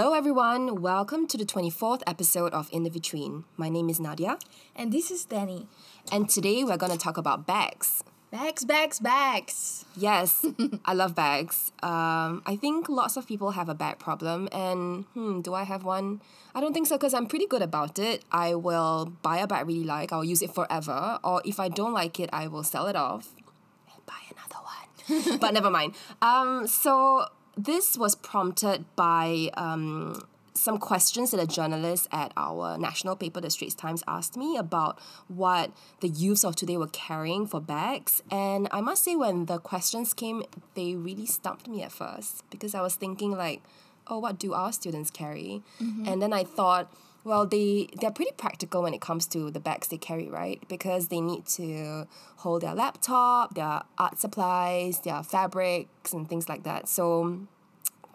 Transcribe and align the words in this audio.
Hello, 0.00 0.14
everyone. 0.14 0.80
Welcome 0.80 1.26
to 1.26 1.36
the 1.36 1.44
24th 1.44 2.00
episode 2.06 2.54
of 2.54 2.70
In 2.72 2.84
the 2.84 2.88
Between. 2.88 3.44
My 3.58 3.68
name 3.68 3.90
is 3.90 4.00
Nadia, 4.00 4.38
And 4.74 4.94
this 4.94 5.10
is 5.10 5.26
Danny. 5.26 5.68
and 6.10 6.26
today 6.26 6.64
we're 6.64 6.78
going 6.78 6.90
to 6.90 6.96
talk 6.96 7.18
about 7.18 7.46
bags. 7.46 8.02
Bags, 8.30 8.64
bags, 8.64 8.98
bags. 8.98 9.84
Yes, 9.94 10.46
I 10.86 10.94
love 10.94 11.14
bags. 11.14 11.72
Um, 11.82 12.42
I 12.46 12.56
think 12.58 12.88
lots 12.88 13.18
of 13.18 13.26
people 13.26 13.50
have 13.50 13.68
a 13.68 13.74
bag 13.74 13.98
problem, 13.98 14.48
and 14.52 15.04
hmm, 15.12 15.42
do 15.42 15.52
I 15.52 15.64
have 15.64 15.84
one? 15.84 16.22
I 16.54 16.62
don't 16.62 16.72
think 16.72 16.86
so 16.86 16.96
because 16.96 17.12
I'm 17.12 17.26
pretty 17.26 17.46
good 17.46 17.60
about 17.60 17.98
it. 17.98 18.24
I 18.32 18.54
will 18.54 19.12
buy 19.20 19.36
a 19.36 19.46
bag 19.46 19.58
I 19.58 19.62
really 19.64 19.84
like, 19.84 20.14
I'll 20.14 20.24
use 20.24 20.40
it 20.40 20.54
forever, 20.54 21.18
or 21.22 21.42
if 21.44 21.60
I 21.60 21.68
don't 21.68 21.92
like 21.92 22.18
it, 22.18 22.30
I 22.32 22.46
will 22.46 22.64
sell 22.64 22.86
it 22.86 22.96
off 22.96 23.34
and 23.36 24.06
buy 24.06 24.22
another 24.32 24.64
one. 24.64 25.38
but 25.40 25.52
never 25.52 25.68
mind. 25.68 25.94
Um, 26.22 26.66
so 26.66 27.26
this 27.64 27.96
was 27.96 28.14
prompted 28.14 28.84
by 28.96 29.50
um, 29.54 30.26
some 30.54 30.78
questions 30.78 31.30
that 31.30 31.40
a 31.40 31.46
journalist 31.46 32.08
at 32.12 32.32
our 32.36 32.78
national 32.78 33.16
paper, 33.16 33.40
the 33.40 33.50
Straits 33.50 33.74
Times, 33.74 34.02
asked 34.06 34.36
me 34.36 34.56
about 34.56 34.98
what 35.28 35.70
the 36.00 36.08
youths 36.08 36.44
of 36.44 36.56
today 36.56 36.76
were 36.76 36.88
carrying 36.88 37.46
for 37.46 37.60
bags. 37.60 38.22
And 38.30 38.68
I 38.70 38.80
must 38.80 39.04
say, 39.04 39.16
when 39.16 39.46
the 39.46 39.58
questions 39.58 40.14
came, 40.14 40.42
they 40.74 40.94
really 40.94 41.26
stumped 41.26 41.68
me 41.68 41.82
at 41.82 41.92
first 41.92 42.44
because 42.50 42.74
I 42.74 42.82
was 42.82 42.94
thinking, 42.96 43.32
like, 43.32 43.62
oh, 44.06 44.18
what 44.18 44.38
do 44.38 44.52
our 44.54 44.72
students 44.72 45.10
carry? 45.10 45.62
And 46.06 46.20
then 46.20 46.32
I 46.32 46.44
thought, 46.44 46.92
well, 47.24 47.46
they 47.46 47.88
they're 48.00 48.10
pretty 48.10 48.32
practical 48.36 48.82
when 48.82 48.94
it 48.94 49.00
comes 49.00 49.26
to 49.28 49.50
the 49.50 49.60
bags 49.60 49.88
they 49.88 49.98
carry, 49.98 50.28
right? 50.28 50.62
Because 50.68 51.08
they 51.08 51.20
need 51.20 51.46
to 51.46 52.06
hold 52.36 52.62
their 52.62 52.74
laptop, 52.74 53.54
their 53.54 53.82
art 53.98 54.18
supplies, 54.18 55.00
their 55.00 55.22
fabrics, 55.22 56.12
and 56.12 56.28
things 56.28 56.48
like 56.48 56.62
that. 56.62 56.88
So 56.88 57.40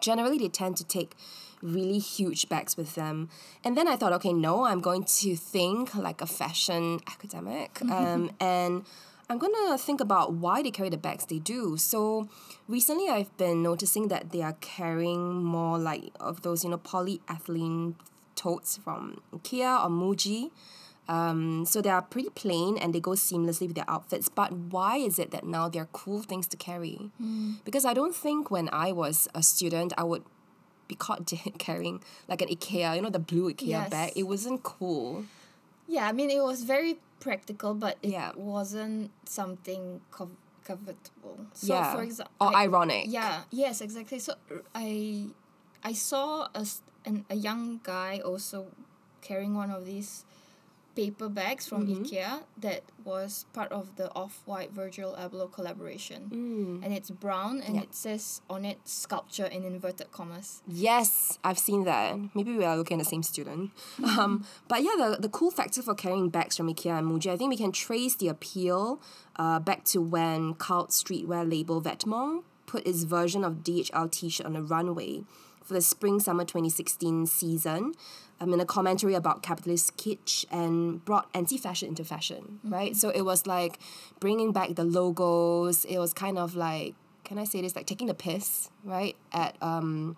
generally 0.00 0.38
they 0.38 0.48
tend 0.48 0.76
to 0.78 0.84
take 0.84 1.14
really 1.62 1.98
huge 1.98 2.48
bags 2.48 2.76
with 2.76 2.94
them. 2.94 3.28
And 3.64 3.76
then 3.76 3.88
I 3.88 3.96
thought, 3.96 4.12
okay, 4.14 4.32
no, 4.32 4.64
I'm 4.64 4.80
going 4.80 5.04
to 5.04 5.36
think 5.36 5.94
like 5.94 6.20
a 6.20 6.26
fashion 6.26 7.00
academic. 7.06 7.80
Um, 7.96 8.30
and 8.40 8.84
I'm 9.30 9.38
going 9.38 9.54
to 9.54 9.78
think 9.78 10.00
about 10.00 10.34
why 10.34 10.62
they 10.62 10.70
carry 10.70 10.90
the 10.90 10.98
bags 10.98 11.24
they 11.26 11.38
do. 11.38 11.76
So 11.78 12.28
recently 12.68 13.08
I've 13.08 13.34
been 13.38 13.62
noticing 13.62 14.08
that 14.08 14.32
they 14.32 14.42
are 14.42 14.56
carrying 14.60 15.42
more 15.42 15.78
like 15.78 16.12
of 16.20 16.42
those, 16.42 16.62
you 16.62 16.70
know, 16.70 16.78
polyethylene 16.78 17.94
totes 18.36 18.76
from 18.76 19.20
Ikea 19.34 19.84
or 19.84 19.88
Muji. 19.90 20.50
Um, 21.08 21.64
so 21.66 21.80
they 21.80 21.90
are 21.90 22.02
pretty 22.02 22.30
plain 22.30 22.76
and 22.76 22.92
they 22.94 22.98
go 23.00 23.12
seamlessly 23.12 23.66
with 23.68 23.76
their 23.76 23.88
outfits. 23.88 24.28
But 24.28 24.52
why 24.52 24.96
is 24.96 25.18
it 25.18 25.30
that 25.30 25.44
now 25.44 25.68
they're 25.68 25.88
cool 25.92 26.22
things 26.22 26.46
to 26.48 26.56
carry? 26.56 27.10
Because 27.64 27.84
I 27.84 27.94
don't 27.94 28.14
think 28.14 28.50
when 28.50 28.68
I 28.72 28.92
was 28.92 29.28
a 29.34 29.42
student 29.42 29.92
I 29.96 30.02
would 30.04 30.24
be 30.88 30.94
caught 30.96 31.32
carrying 31.58 32.02
like 32.28 32.42
an 32.42 32.48
IKEA, 32.48 32.96
you 32.96 33.02
know, 33.02 33.10
the 33.10 33.18
blue 33.20 33.52
IKEA 33.52 33.66
Yes. 33.68 33.90
bag. 33.90 34.12
It 34.16 34.24
wasn't 34.24 34.62
cool. 34.64 35.24
Yeah, 35.88 36.08
I 36.08 36.12
mean, 36.12 36.30
it 36.30 36.42
was 36.42 36.64
very 36.64 36.98
practical, 37.20 37.74
but 37.74 37.98
it 38.02 38.10
Yeah. 38.10 38.32
wasn't 38.36 39.10
something 39.24 40.00
cov- 40.10 40.30
comfortable. 40.64 41.46
So, 41.54 41.74
yeah. 41.74 41.94
for 41.94 42.02
example, 42.02 42.34
or 42.40 42.54
ironic. 42.56 43.04
Yeah, 43.08 43.42
yes, 43.52 43.80
exactly. 43.80 44.18
So 44.18 44.34
I, 44.74 45.26
I 45.84 45.92
saw 45.92 46.48
a, 46.54 46.60
s- 46.66 46.82
an, 47.06 47.24
a 47.30 47.36
young 47.36 47.80
guy 47.82 48.20
also 48.24 48.66
carrying 49.22 49.54
one 49.54 49.70
of 49.70 49.86
these 49.86 50.24
paper 50.94 51.28
bags 51.28 51.68
from 51.68 51.86
Mm-hmm. 51.86 52.04
IKEA 52.04 52.42
that 52.58 52.82
was 53.04 53.44
part 53.52 53.70
of 53.70 53.96
the 53.96 54.10
Off-White 54.14 54.72
Virgil 54.72 55.14
Abloh 55.18 55.52
collaboration. 55.52 56.30
Mm. 56.32 56.84
And 56.84 56.94
it's 56.94 57.10
brown 57.10 57.60
and 57.60 57.76
Yeah. 57.76 57.82
it 57.82 57.94
says 57.94 58.40
on 58.48 58.64
it 58.64 58.78
sculpture 58.88 59.44
in 59.44 59.62
inverted 59.64 60.10
commas. 60.10 60.62
Yes, 60.66 61.38
I've 61.44 61.58
seen 61.58 61.84
that. 61.84 62.16
Maybe 62.34 62.56
we 62.56 62.64
are 62.64 62.78
looking 62.78 62.98
at 62.98 63.04
the 63.04 63.10
same 63.10 63.22
student. 63.22 63.72
Um, 64.02 64.46
but 64.68 64.82
yeah, 64.82 64.96
the, 64.96 65.18
the 65.20 65.28
cool 65.28 65.50
factor 65.50 65.82
for 65.82 65.94
carrying 65.94 66.30
bags 66.30 66.56
from 66.56 66.72
IKEA 66.72 66.98
and 66.98 67.06
Muji, 67.10 67.30
I 67.30 67.36
think 67.36 67.50
we 67.50 67.58
can 67.58 67.72
trace 67.72 68.14
the 68.16 68.28
appeal 68.28 68.98
uh, 69.36 69.58
back 69.60 69.84
to 69.92 70.00
when 70.00 70.54
cult 70.54 70.90
streetwear 70.90 71.44
label 71.48 71.82
Vetements 71.82 72.42
put 72.64 72.86
its 72.86 73.02
version 73.04 73.44
of 73.44 73.56
DHL 73.62 74.10
t-shirt 74.10 74.46
on 74.46 74.54
the 74.54 74.62
runway 74.62 75.24
for 75.66 75.74
the 75.74 75.80
spring-summer 75.82 76.44
2016 76.44 77.26
season 77.26 77.92
um, 78.40 78.52
in 78.54 78.60
a 78.60 78.64
commentary 78.64 79.14
about 79.14 79.42
capitalist 79.42 79.96
kitsch 79.96 80.44
and 80.50 81.04
brought 81.04 81.28
anti-fashion 81.34 81.88
into 81.88 82.04
fashion, 82.04 82.60
right? 82.64 82.94
So 82.96 83.10
it 83.10 83.22
was 83.22 83.46
like 83.46 83.78
bringing 84.20 84.52
back 84.52 84.74
the 84.76 84.84
logos. 84.84 85.84
It 85.84 85.98
was 85.98 86.12
kind 86.14 86.38
of 86.38 86.54
like, 86.54 86.94
can 87.24 87.38
I 87.38 87.44
say 87.44 87.60
this, 87.62 87.74
like 87.74 87.86
taking 87.86 88.06
the 88.06 88.14
piss, 88.14 88.70
right, 88.84 89.16
at 89.32 89.56
um, 89.60 90.16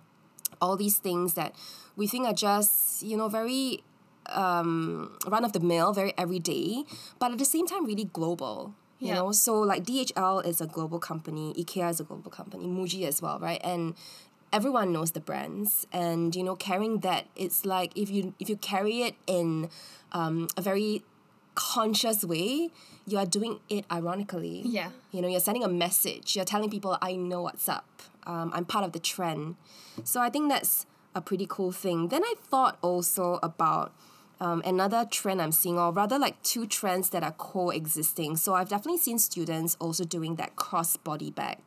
all 0.61 0.77
these 0.77 0.99
things 0.99 1.35
that 1.35 1.55
we 1.97 2.07
think 2.07 2.27
are 2.27 2.35
just 2.35 3.03
you 3.03 3.17
know 3.17 3.29
very 3.29 3.83
um, 4.31 5.17
run 5.27 5.45
of 5.45 5.53
the 5.53 5.61
mill, 5.61 5.93
very 5.93 6.13
everyday, 6.19 6.85
but 7.19 7.33
at 7.33 7.39
the 7.39 7.45
same 7.45 7.67
time 7.67 7.87
really 7.87 8.05
global. 8.05 8.75
You 9.01 9.09
Yeah. 9.09 9.15
know, 9.15 9.31
so 9.33 9.61
like 9.61 9.85
DHL 9.85 10.45
is 10.45 10.61
a 10.61 10.67
global 10.67 10.99
company, 10.99 11.55
IKEA 11.57 11.89
is 11.91 12.01
a 12.01 12.05
global 12.05 12.33
company, 12.33 12.67
Muji 12.67 13.07
as 13.07 13.23
well, 13.23 13.39
right? 13.39 13.61
And 13.63 13.95
everyone 14.53 14.93
knows 14.93 15.13
the 15.13 15.21
brands, 15.21 15.87
and 15.93 16.35
you 16.35 16.43
know, 16.43 16.57
carrying 16.57 17.01
that, 17.01 17.27
it's 17.37 17.65
like 17.65 17.97
if 17.97 18.11
you 18.11 18.35
if 18.39 18.49
you 18.49 18.57
carry 18.57 19.03
it 19.03 19.15
in 19.27 19.71
um, 20.13 20.49
a 20.57 20.63
very 20.63 21.03
conscious 21.55 22.25
way, 22.25 22.71
you 23.07 23.19
are 23.19 23.27
doing 23.27 23.59
it 23.69 23.85
ironically. 23.91 24.63
Yeah. 24.65 24.91
You 25.11 25.21
know, 25.21 25.29
you're 25.29 25.41
sending 25.41 25.65
a 25.65 25.69
message. 25.69 26.37
You're 26.37 26.45
telling 26.45 26.71
people, 26.71 26.97
I 27.03 27.17
know 27.17 27.43
what's 27.43 27.69
up. 27.69 28.03
Um, 28.27 28.53
I'm 28.55 28.65
part 28.65 28.85
of 28.85 28.93
the 28.93 29.01
trend. 29.01 29.57
So 30.05 30.21
I 30.21 30.31
think 30.31 30.51
that's 30.51 30.87
a 31.15 31.21
pretty 31.21 31.47
cool 31.49 31.73
thing. 31.73 32.09
Then 32.09 32.23
I 32.23 32.35
thought 32.49 32.79
also 32.81 33.41
about 33.43 33.93
um, 34.41 34.63
another 34.65 35.05
trend 35.11 35.43
I'm 35.43 35.51
seeing, 35.51 35.79
or 35.79 35.91
rather 35.91 36.19
like 36.19 36.41
two 36.43 36.67
trends 36.67 37.11
that 37.11 37.25
are 37.25 37.33
coexisting. 37.33 38.37
So 38.37 38.55
I've 38.55 38.69
definitely 38.69 38.99
seen 38.99 39.19
students 39.19 39.77
also 39.81 40.05
doing 40.05 40.37
that 40.37 40.55
cross 40.55 40.97
body 40.97 41.31
bag 41.31 41.59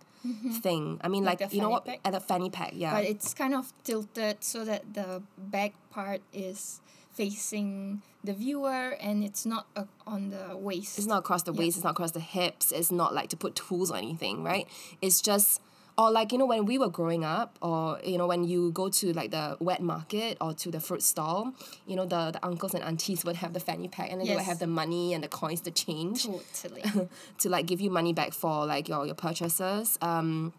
thing. 0.61 0.99
I 1.03 1.07
mean, 1.07 1.23
like, 1.23 1.41
Like 1.41 1.53
you 1.53 1.61
know 1.61 1.69
what? 1.69 1.85
pack? 1.85 1.99
At 2.05 2.13
the 2.13 2.19
fanny 2.19 2.49
pack, 2.49 2.71
yeah. 2.75 2.93
but 2.93 3.05
it's 3.05 3.33
kind 3.33 3.53
of 3.53 3.71
tilted 3.83 4.43
so 4.43 4.63
that 4.65 4.93
the 4.93 5.21
back 5.37 5.73
part 5.91 6.21
is 6.33 6.81
facing 7.13 8.01
the 8.23 8.33
viewer 8.33 8.95
and 9.01 9.23
it's 9.23 9.45
not 9.45 9.65
uh, 9.75 9.83
on 10.07 10.29
the 10.29 10.55
waist. 10.55 10.97
It's 10.97 11.07
not 11.07 11.19
across 11.19 11.43
the 11.43 11.53
waist, 11.53 11.77
it's 11.77 11.83
not 11.83 11.91
across 11.91 12.11
the 12.11 12.19
hips, 12.19 12.71
it's 12.71 12.91
not 12.91 13.13
like 13.13 13.29
to 13.29 13.37
put 13.37 13.55
tools 13.55 13.91
or 13.91 13.97
anything, 13.97 14.43
right? 14.43 14.67
It's 15.01 15.21
just 15.21 15.61
or 15.97 16.12
like 16.12 16.31
you 16.31 16.38
know 16.38 16.46
when 16.46 16.66
we 16.66 16.78
were 16.78 16.90
growing 16.90 17.24
up 17.24 17.57
or 17.62 18.00
you 18.03 18.18
know 18.18 18.28
when 18.28 18.44
you 18.44 18.72
go 18.72 18.90
to 18.90 19.13
like 19.13 19.31
the 19.31 19.57
wet 19.59 19.81
market 19.81 20.38
or 20.41 20.53
to 20.53 20.72
the 20.72 20.79
fruit 20.79 21.03
stall 21.03 21.53
you 21.85 21.96
know 21.96 22.06
the, 22.06 22.31
the 22.31 22.46
uncles 22.46 22.74
and 22.74 22.84
aunties 22.84 23.24
would 23.25 23.35
have 23.35 23.53
the 23.53 23.59
fanny 23.59 23.88
pack 23.88 24.12
and 24.12 24.19
then 24.19 24.28
they 24.28 24.35
would 24.35 24.44
have 24.44 24.59
the 24.59 24.68
money 24.68 25.13
and 25.13 25.24
the 25.24 25.28
coins 25.28 25.62
to 25.62 25.72
change 25.72 26.25
totally. 26.25 26.84
to 27.38 27.50
like 27.50 27.66
give 27.66 27.81
you 27.81 27.90
money 27.90 28.13
back 28.13 28.34
for 28.34 28.66
like 28.66 28.88
your, 28.88 29.06
your 29.06 29.16
purchases. 29.16 29.97
Um, 30.02 30.53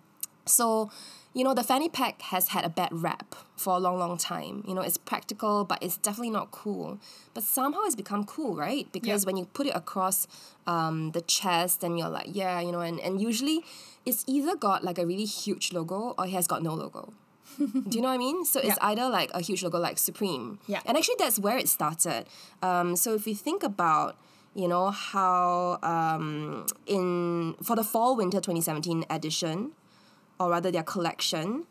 so, 0.45 0.91
you 1.35 1.45
know, 1.45 1.55
the 1.55 1.63
fanny 1.63 1.89
pack 1.89 2.21
has 2.23 2.49
had 2.49 2.65
a 2.65 2.69
bad 2.69 2.91
rap 2.93 3.35
for 3.57 3.75
a 3.77 3.79
long, 3.79 3.99
long 3.99 4.19
time. 4.19 4.65
You 4.69 4.75
know, 4.75 4.83
it's 4.83 4.99
practical, 4.99 5.65
but 5.65 5.83
it's 5.83 5.97
definitely 5.97 6.31
not 6.31 6.51
cool. 6.51 6.99
But 7.35 7.43
somehow 7.43 7.81
it's 7.85 7.97
become 7.97 8.25
cool, 8.25 8.55
right? 8.55 8.87
Because 8.93 9.23
Yeah. 9.25 9.27
when 9.29 9.37
you 9.39 9.47
put 9.47 9.67
it 9.67 9.75
across 9.75 10.27
um, 10.67 11.13
the 11.13 11.23
chest, 11.23 11.81
then 11.81 11.97
you're 11.97 12.09
like, 12.11 12.29
yeah, 12.31 12.61
you 12.61 12.71
know, 12.71 12.81
and, 12.81 13.01
and 13.01 13.21
usually 13.21 13.65
it's 14.05 14.25
either 14.27 14.57
got 14.57 14.85
like 14.85 14.99
a 14.99 15.07
really 15.07 15.25
huge 15.25 15.73
logo 15.73 16.15
or 16.19 16.27
it 16.27 16.31
has 16.33 16.47
got 16.47 16.63
no 16.63 16.75
logo. 16.75 17.13
Do 17.59 17.67
you 17.91 18.01
know 18.03 18.09
what 18.09 18.15
I 18.15 18.19
mean? 18.19 18.45
So 18.45 18.61
it's 18.61 18.69
Yeah. 18.69 18.77
either 18.81 19.09
like 19.09 19.31
a 19.35 19.41
huge 19.41 19.63
logo 19.63 19.79
like 19.79 19.99
Supreme. 19.99 20.59
Yeah. 20.67 20.81
And 20.87 20.97
actually 20.97 21.17
that's 21.19 21.39
where 21.39 21.57
it 21.59 21.69
started. 21.69 22.27
Um, 22.63 22.95
so 22.97 23.15
if 23.15 23.27
you 23.27 23.35
think 23.35 23.63
about, 23.63 24.17
you 24.55 24.69
know, 24.69 24.91
how 24.91 25.79
um, 25.83 26.67
in 26.87 27.55
for 27.63 27.75
the 27.77 27.85
fall 27.85 28.17
winter 28.17 28.39
2017 28.39 29.05
edition, 29.11 29.73
or 30.43 30.51
rather 30.51 30.71
their 30.71 30.83
collection, 30.83 31.65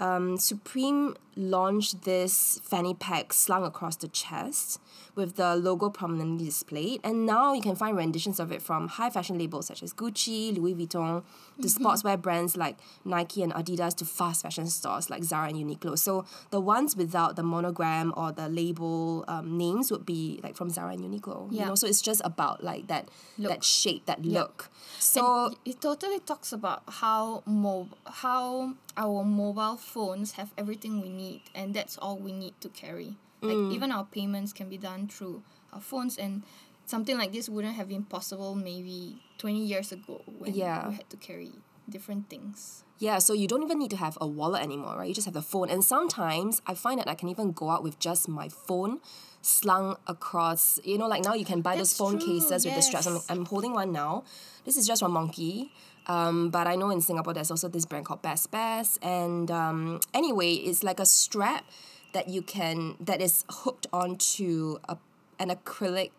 um, 0.00 0.36
Supreme 0.38 1.16
launched 1.38 2.02
this 2.02 2.60
fanny 2.64 2.94
pack 2.94 3.32
slung 3.32 3.64
across 3.64 3.94
the 3.96 4.08
chest 4.08 4.80
with 5.14 5.36
the 5.36 5.54
logo 5.56 5.88
prominently 5.88 6.46
displayed. 6.46 7.00
And 7.04 7.24
now 7.26 7.52
you 7.52 7.62
can 7.62 7.76
find 7.76 7.96
renditions 7.96 8.40
of 8.40 8.50
it 8.52 8.60
from 8.60 8.88
high 8.88 9.10
fashion 9.10 9.38
labels 9.38 9.66
such 9.66 9.82
as 9.82 9.92
Gucci, 9.94 10.56
Louis 10.56 10.74
Vuitton, 10.74 11.22
to 11.62 11.68
sportswear 11.68 12.20
brands 12.20 12.56
like 12.56 12.76
Nike 13.04 13.42
and 13.42 13.52
Adidas, 13.54 13.94
to 13.96 14.04
fast 14.04 14.42
fashion 14.42 14.66
stores 14.66 15.10
like 15.10 15.22
Zara 15.24 15.48
and 15.48 15.56
Uniqlo. 15.56 15.96
So 15.98 16.24
the 16.50 16.60
ones 16.60 16.96
without 16.96 17.36
the 17.36 17.42
monogram 17.42 18.12
or 18.16 18.32
the 18.32 18.48
label 18.48 19.24
um, 19.28 19.56
names 19.58 19.90
would 19.92 20.06
be 20.06 20.40
like 20.42 20.56
from 20.56 20.70
Zara 20.70 20.92
and 20.92 21.02
Uniqlo. 21.02 21.50
You 21.52 21.58
Yeah. 21.58 21.68
know, 21.68 21.74
so 21.76 21.86
it's 21.86 22.02
just 22.02 22.20
about 22.24 22.62
like 22.64 22.86
that 22.88 23.08
that 23.38 23.62
shape, 23.64 24.06
that 24.06 24.24
Yeah. 24.24 24.40
look. 24.40 24.70
So 24.98 25.46
And 25.46 25.56
it 25.64 25.80
totally 25.80 26.18
talks 26.20 26.52
about 26.52 26.82
how 26.88 27.42
mob 27.46 27.88
how 28.06 28.74
our 28.96 29.22
mobile 29.24 29.76
phones 29.76 30.32
have 30.32 30.50
everything 30.58 31.00
we 31.00 31.08
need 31.08 31.27
and 31.54 31.74
that's 31.74 31.96
all 31.98 32.16
we 32.18 32.32
need 32.32 32.54
to 32.60 32.68
carry. 32.68 33.16
Like 33.40 33.56
Mm. 33.56 33.72
even 33.76 33.88
our 33.92 34.04
payments 34.04 34.52
can 34.52 34.68
be 34.68 34.78
done 34.78 35.06
through 35.08 35.42
our 35.72 35.80
phones 35.80 36.18
and 36.18 36.42
something 36.86 37.16
like 37.18 37.30
this 37.32 37.48
wouldn't 37.48 37.76
have 37.76 37.88
been 37.88 38.02
possible 38.04 38.54
maybe 38.54 39.22
20 39.38 39.62
years 39.64 39.92
ago 39.92 40.22
when 40.26 40.54
Yeah. 40.54 40.88
we 40.88 40.94
had 40.96 41.08
to 41.10 41.16
carry 41.16 41.52
different 41.88 42.28
things. 42.28 42.82
Yeah, 42.98 43.18
so 43.22 43.32
you 43.32 43.46
don't 43.46 43.62
even 43.62 43.78
need 43.78 43.90
to 43.94 43.96
have 43.96 44.18
a 44.20 44.26
wallet 44.26 44.60
anymore, 44.62 44.96
right? 44.98 45.06
You 45.08 45.14
just 45.14 45.26
have 45.30 45.34
the 45.38 45.42
phone. 45.52 45.70
And 45.70 45.84
sometimes 45.84 46.60
I 46.66 46.74
find 46.74 46.98
that 46.98 47.06
I 47.08 47.14
can 47.14 47.28
even 47.28 47.52
go 47.52 47.70
out 47.70 47.82
with 47.86 47.98
just 48.02 48.28
my 48.28 48.48
phone 48.48 48.98
slung 49.42 49.96
across, 50.06 50.80
you 50.84 50.98
know, 50.98 51.06
like 51.06 51.24
now 51.24 51.34
you 51.34 51.44
can 51.44 51.60
buy 51.60 51.76
those 51.76 51.96
phone 51.96 52.18
true, 52.18 52.40
cases 52.40 52.64
with 52.64 52.74
the 52.74 52.82
straps. 52.82 53.06
I'm. 53.06 53.20
I'm 53.28 53.44
holding 53.44 53.72
one 53.72 53.92
now. 53.92 54.24
This 54.64 54.76
is 54.76 54.86
just 54.86 55.02
from 55.02 55.12
Monki. 55.12 55.70
Um, 56.06 56.48
but 56.48 56.66
I 56.66 56.74
know 56.74 56.90
in 56.90 57.00
Singapore 57.00 57.34
there's 57.34 57.50
also 57.50 57.68
this 57.68 57.84
brand 57.84 58.06
called 58.06 58.22
Best 58.22 58.50
Best. 58.50 58.98
And 59.04 59.50
um, 59.50 60.00
anyway, 60.14 60.54
it's 60.54 60.82
like 60.82 61.00
a 61.00 61.06
strap 61.06 61.64
that 62.12 62.28
you 62.28 62.42
can, 62.42 62.96
that 63.00 63.20
is 63.20 63.44
hooked 63.50 63.86
onto 63.92 64.78
a, 64.88 64.96
an 65.38 65.50
acrylic 65.50 66.10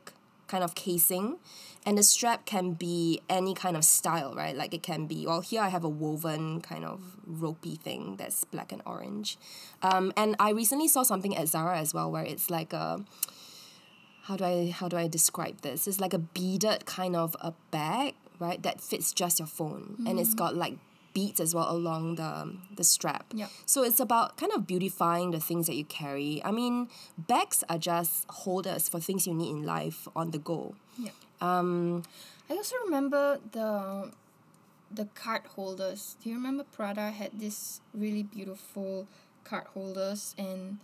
kind 0.49 0.63
of 0.63 0.75
casing. 0.75 1.37
And 1.85 1.97
the 1.97 2.03
strap 2.03 2.45
can 2.45 2.73
be 2.73 3.21
any 3.29 3.53
kind 3.53 3.77
of 3.77 3.85
style 3.85 4.35
right? 4.35 4.55
Like 4.55 4.73
it 4.73 4.83
can 4.83 5.07
be 5.07 5.25
well 5.25 5.39
here 5.39 5.61
i 5.61 5.69
have 5.69 5.85
a 5.85 5.89
woven 5.89 6.59
kind 6.59 6.83
of 6.83 6.99
ropey 7.25 7.75
thing 7.75 8.17
that's 8.17 8.43
black 8.43 8.73
and 8.73 8.81
orange. 8.85 9.37
Um, 9.81 10.11
and 10.17 10.35
i 10.39 10.49
recently 10.51 10.89
saw 10.89 11.03
something 11.03 11.35
at 11.37 11.47
zara 11.47 11.77
as 11.79 11.93
well 11.93 12.11
where 12.11 12.23
it's 12.23 12.49
like 12.49 12.73
a 12.73 13.05
how 14.23 14.35
do 14.35 14.43
i 14.43 14.69
how 14.75 14.87
do 14.89 14.97
i 14.97 15.07
describe 15.07 15.61
this? 15.61 15.87
It's 15.87 15.99
like 15.99 16.13
a 16.13 16.19
beaded 16.19 16.85
kind 16.85 17.15
of 17.15 17.35
a 17.39 17.53
bag 17.71 18.15
right 18.39 18.61
that 18.63 18.81
fits 18.81 19.13
just 19.13 19.39
your 19.39 19.47
phone. 19.47 19.95
And 20.07 20.19
it's 20.19 20.33
got 20.33 20.55
like 20.55 20.75
beads 21.19 21.39
as 21.45 21.51
well 21.57 21.69
along 21.77 22.15
the 22.21 22.31
the 22.79 22.83
strap 22.93 23.25
Yep. 23.41 23.49
so 23.73 23.83
it's 23.83 23.99
about 24.07 24.37
kind 24.41 24.51
of 24.57 24.61
beautifying 24.71 25.31
the 25.35 25.39
things 25.49 25.67
that 25.67 25.75
you 25.81 25.85
carry 26.01 26.31
i 26.49 26.51
mean 26.59 26.87
bags 27.33 27.63
are 27.71 27.81
just 27.91 28.25
holders 28.45 28.83
for 28.91 28.99
things 29.07 29.27
you 29.27 29.33
need 29.41 29.51
in 29.57 29.61
life 29.75 29.99
on 30.15 30.31
the 30.31 30.41
go 30.51 30.61
Yeah. 30.97 31.11
um 31.41 32.03
I 32.51 32.55
also 32.57 32.75
remember 32.87 33.23
the 33.57 33.69
the 34.99 35.05
card 35.13 35.45
holders. 35.55 36.17
Do 36.19 36.29
you 36.29 36.35
remember 36.41 36.63
Prada 36.75 37.11
had 37.13 37.31
this 37.45 37.57
really 37.93 38.23
beautiful 38.23 39.05
card 39.49 39.67
holders 39.75 40.33
and 40.45 40.79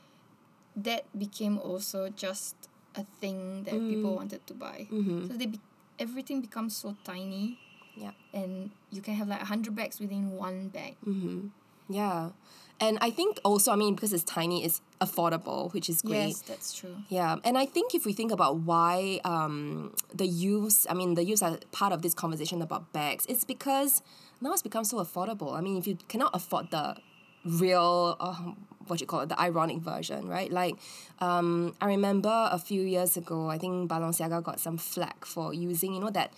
that 0.78 1.02
became 1.18 1.58
also 1.58 2.10
just 2.26 2.70
a 2.94 3.04
thing 3.20 3.64
that 3.66 3.74
people 3.90 4.14
wanted 4.16 4.46
to 4.46 4.54
buy. 4.54 4.86
mhm. 4.94 5.26
So 5.28 5.34
they 5.34 5.48
be- 5.48 5.66
everything 5.98 6.38
becomes 6.42 6.78
so 6.78 6.94
tiny 7.04 7.58
Yeah. 7.98 8.12
and 8.34 8.72
you 8.92 9.02
can 9.02 9.16
have 9.16 9.28
like 9.28 9.42
a 9.42 9.46
hundred 9.46 9.76
bags 9.76 10.00
within 10.00 10.32
one 10.32 10.68
bag. 10.70 10.96
Mm-hmm. 11.06 11.48
Yeah. 11.90 12.32
And 12.80 12.98
I 13.00 13.10
think 13.10 13.40
also, 13.46 13.72
I 13.72 13.78
mean, 13.78 13.96
because 13.96 14.12
it's 14.12 14.24
tiny, 14.24 14.66
it's 14.66 14.82
affordable, 15.00 15.74
which 15.74 15.90
is 15.90 16.02
great. 16.02 16.28
Yes, 16.28 16.42
that's 16.42 16.74
true. 16.74 16.98
Yeah, 17.08 17.38
and 17.46 17.58
I 17.58 17.66
think 17.66 17.96
if 17.96 18.06
we 18.06 18.12
think 18.12 18.34
about 18.34 18.58
why 18.58 19.22
um, 19.24 19.94
the 20.14 20.28
youths, 20.28 20.86
I 20.90 20.94
mean, 20.94 21.14
the 21.14 21.24
youths 21.24 21.42
are 21.42 21.58
part 21.72 21.94
of 21.94 22.02
this 22.02 22.14
conversation 22.14 22.62
about 22.62 22.92
bags, 22.92 23.26
it's 23.30 23.46
because 23.46 24.02
now 24.42 24.52
it's 24.52 24.62
become 24.62 24.84
so 24.84 24.98
affordable. 24.98 25.54
I 25.54 25.62
mean, 25.62 25.78
if 25.78 25.88
you 25.88 25.98
cannot 26.10 26.32
afford 26.34 26.70
the 26.72 26.98
real, 27.46 28.18
uh, 28.20 28.52
what 28.88 29.00
you 29.00 29.08
call 29.08 29.22
it, 29.22 29.30
the 29.30 29.40
ironic 29.40 29.78
version, 29.78 30.28
right? 30.28 30.52
Like, 30.52 30.76
um, 31.20 31.76
I 31.80 31.86
remember 31.88 32.50
a 32.52 32.60
few 32.60 32.82
years 32.82 33.16
ago, 33.16 33.50
I 33.50 33.58
think 33.58 33.90
Balenciaga 33.90 34.44
got 34.44 34.60
some 34.60 34.78
flack 34.78 35.24
for 35.24 35.54
using, 35.54 35.94
you 35.94 36.02
know, 36.02 36.10
that 36.10 36.34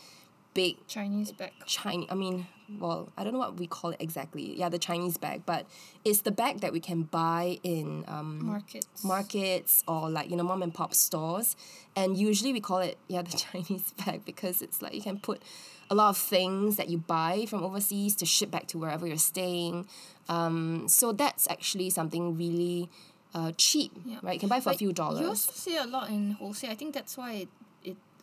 big 0.61 0.73
Chinese 0.95 1.31
bag. 1.39 1.51
Chinese, 1.65 2.07
I 2.13 2.15
mean, 2.23 2.47
well, 2.83 2.99
I 3.17 3.23
don't 3.23 3.33
know 3.35 3.39
what 3.45 3.57
we 3.63 3.67
call 3.77 3.89
it 3.95 3.99
exactly. 4.07 4.45
Yeah, 4.61 4.69
the 4.69 4.79
Chinese 4.89 5.17
bag, 5.25 5.39
but 5.45 5.63
it's 6.03 6.21
the 6.21 6.31
bag 6.41 6.53
that 6.63 6.71
we 6.77 6.81
can 6.89 6.99
buy 7.03 7.59
in 7.63 8.03
um, 8.07 8.29
Markets. 8.53 9.03
markets 9.03 9.83
or 9.87 10.09
like, 10.09 10.29
you 10.31 10.35
know, 10.35 10.43
mom 10.51 10.61
and 10.63 10.73
pop 10.73 10.93
stores. 10.93 11.55
And 11.95 12.17
usually 12.17 12.51
we 12.57 12.59
call 12.69 12.79
it, 12.89 12.97
yeah, 13.07 13.21
the 13.21 13.37
Chinese 13.45 13.93
bag 14.05 14.25
because 14.25 14.61
it's 14.65 14.81
like 14.81 14.93
you 14.93 15.01
can 15.09 15.17
put 15.19 15.41
a 15.89 15.95
lot 15.95 16.09
of 16.09 16.17
things 16.17 16.75
that 16.77 16.87
you 16.89 16.97
buy 16.97 17.45
from 17.47 17.63
overseas 17.63 18.15
to 18.17 18.25
ship 18.25 18.49
back 18.51 18.65
to 18.67 18.77
wherever 18.77 19.05
you're 19.07 19.17
staying. 19.33 19.87
Um, 20.27 20.87
so 20.87 21.11
that's 21.13 21.47
actually 21.49 21.89
something 21.89 22.35
really 22.37 22.89
uh, 23.33 23.51
cheap, 23.57 23.91
Yeah. 24.05 24.17
right? 24.23 24.33
You 24.33 24.39
can 24.39 24.49
buy 24.49 24.59
for 24.59 24.71
a 24.71 24.77
few 24.83 24.91
dollars. 24.91 25.21
You 25.21 25.27
also 25.29 25.51
see 25.53 25.77
a 25.77 25.85
lot 25.85 26.09
in 26.09 26.31
wholesale. 26.39 26.71
I 26.71 26.75
think 26.75 26.93
that's 26.93 27.15
why 27.15 27.47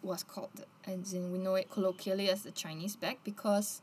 was 0.04 0.22
called, 0.22 0.64
as 0.86 1.12
in 1.12 1.32
we 1.32 1.38
know 1.38 1.54
it 1.54 1.70
colloquially 1.70 2.30
as 2.30 2.42
the 2.42 2.50
Chinese 2.50 2.96
bag, 2.96 3.18
because 3.24 3.80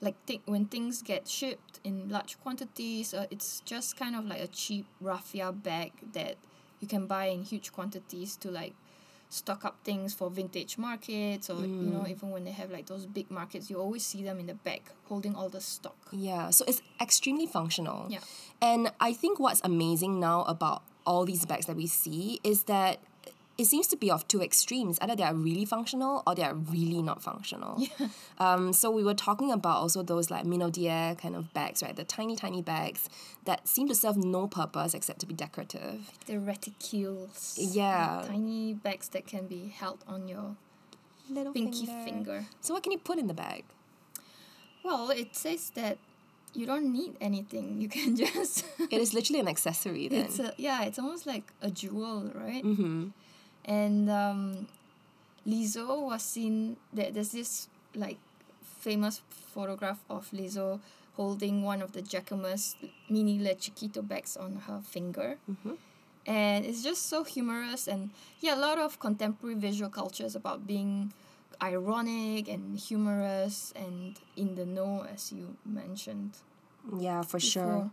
like 0.00 0.14
th- 0.26 0.42
when 0.46 0.66
things 0.66 1.02
get 1.02 1.28
shipped 1.28 1.80
in 1.84 2.08
large 2.08 2.38
quantities, 2.40 3.14
uh, 3.14 3.26
it's 3.30 3.60
just 3.60 3.96
kind 3.96 4.16
of 4.16 4.26
like 4.26 4.40
a 4.40 4.48
cheap 4.48 4.86
raffia 5.00 5.52
bag 5.52 5.92
that 6.12 6.36
you 6.80 6.88
can 6.88 7.06
buy 7.06 7.26
in 7.26 7.42
huge 7.44 7.72
quantities 7.72 8.36
to 8.36 8.50
like 8.50 8.74
stock 9.28 9.64
up 9.64 9.78
things 9.82 10.12
for 10.12 10.28
vintage 10.28 10.76
markets 10.76 11.48
or 11.48 11.60
you 11.60 11.66
know 11.66 12.06
even 12.06 12.30
when 12.30 12.44
they 12.44 12.50
have 12.50 12.70
like 12.70 12.84
those 12.84 13.06
big 13.06 13.30
markets 13.30 13.70
you 13.70 13.78
always 13.78 14.04
see 14.04 14.22
them 14.22 14.38
in 14.38 14.44
the 14.44 14.52
back 14.52 14.90
holding 15.04 15.34
all 15.34 15.48
the 15.48 15.60
stock 15.60 15.96
Yeah, 16.12 16.50
so 16.50 16.66
it's 16.68 16.82
extremely 17.00 17.46
functional. 17.46 18.08
Yeah. 18.10 18.18
And 18.60 18.92
I 19.00 19.14
think 19.14 19.40
what's 19.40 19.62
amazing 19.64 20.20
now 20.20 20.42
about 20.42 20.82
all 21.06 21.24
these 21.24 21.46
bags 21.46 21.64
that 21.64 21.76
we 21.76 21.86
see 21.86 22.40
is 22.44 22.64
that 22.64 22.98
it 23.58 23.66
seems 23.66 23.86
to 23.88 23.96
be 23.96 24.10
of 24.10 24.26
two 24.28 24.40
extremes. 24.42 24.98
Either 25.00 25.14
they 25.14 25.22
are 25.22 25.34
really 25.34 25.64
functional 25.64 26.22
or 26.26 26.34
they 26.34 26.42
are 26.42 26.54
really 26.54 27.02
not 27.02 27.22
functional. 27.22 27.76
Yeah. 27.78 28.08
Um, 28.38 28.72
so 28.72 28.90
we 28.90 29.04
were 29.04 29.14
talking 29.14 29.52
about 29.52 29.76
also 29.76 30.02
those 30.02 30.30
like 30.30 30.44
Minaudière 30.44 31.18
kind 31.18 31.36
of 31.36 31.52
bags, 31.52 31.82
right? 31.82 31.94
The 31.94 32.04
tiny, 32.04 32.34
tiny 32.34 32.62
bags 32.62 33.08
that 33.44 33.68
seem 33.68 33.88
to 33.88 33.94
serve 33.94 34.16
no 34.16 34.46
purpose 34.48 34.94
except 34.94 35.18
to 35.20 35.26
be 35.26 35.34
decorative. 35.34 36.10
the 36.26 36.34
reticules 36.34 37.56
the 37.56 37.64
Yeah. 37.64 38.24
tiny 38.26 38.74
bags 38.74 39.08
that 39.10 39.26
can 39.26 39.46
be 39.46 39.68
held 39.68 39.98
on 40.08 40.28
your 40.28 40.56
Little 41.30 41.52
pinky 41.52 41.86
finger. 41.86 42.46
So 42.60 42.74
what 42.74 42.82
can 42.82 42.92
you 42.92 42.98
put 42.98 43.18
in 43.18 43.26
the 43.26 43.34
bag? 43.34 43.64
Well, 44.84 45.10
it 45.10 45.36
says 45.36 45.70
that 45.74 45.98
you 46.54 46.66
don't 46.66 46.92
need 46.92 47.16
anything. 47.20 47.80
You 47.80 47.88
can 47.88 48.16
just. 48.24 48.64
It 48.90 49.00
is 49.00 49.14
literally 49.14 49.40
an 49.40 49.48
accessory 49.48 50.08
then. 50.08 50.24
it's 50.26 50.38
a 50.38 50.52
yeah. 50.58 50.82
It's 50.84 50.98
almost 50.98 51.26
like 51.26 51.52
a 51.62 51.70
jewel, 51.70 52.30
right? 52.34 52.62
mm-hmm. 52.64 53.08
And 53.64 54.10
um, 54.10 54.66
Lizzo 55.46 56.06
was 56.06 56.22
seen. 56.22 56.76
There, 56.92 57.10
there's 57.10 57.32
this 57.32 57.68
like 57.94 58.18
famous 58.80 59.22
photograph 59.30 60.00
of 60.10 60.30
Lizzo 60.32 60.80
holding 61.16 61.62
one 61.62 61.82
of 61.82 61.92
the 61.92 62.02
Jacquemus 62.02 62.74
mini 63.08 63.38
Le 63.38 63.54
Chiquito 63.54 64.02
bags 64.02 64.36
on 64.36 64.56
her 64.66 64.80
finger. 64.80 65.38
Mhm. 65.50 65.76
And 66.24 66.64
it's 66.64 66.82
just 66.82 67.06
so 67.06 67.24
humorous 67.24 67.88
and 67.88 68.10
yeah, 68.40 68.54
a 68.54 68.60
lot 68.60 68.78
of 68.78 68.98
contemporary 69.00 69.56
visual 69.56 69.90
culture 69.90 70.24
is 70.24 70.36
about 70.36 70.66
being 70.66 71.12
ironic 71.60 72.48
and 72.48 72.78
humorous 72.78 73.72
and 73.74 74.18
in 74.36 74.54
the 74.54 74.64
know 74.64 75.04
as 75.12 75.32
you 75.32 75.56
mentioned. 75.66 76.38
Yeah, 76.98 77.22
for 77.22 77.40
sure. 77.40 77.90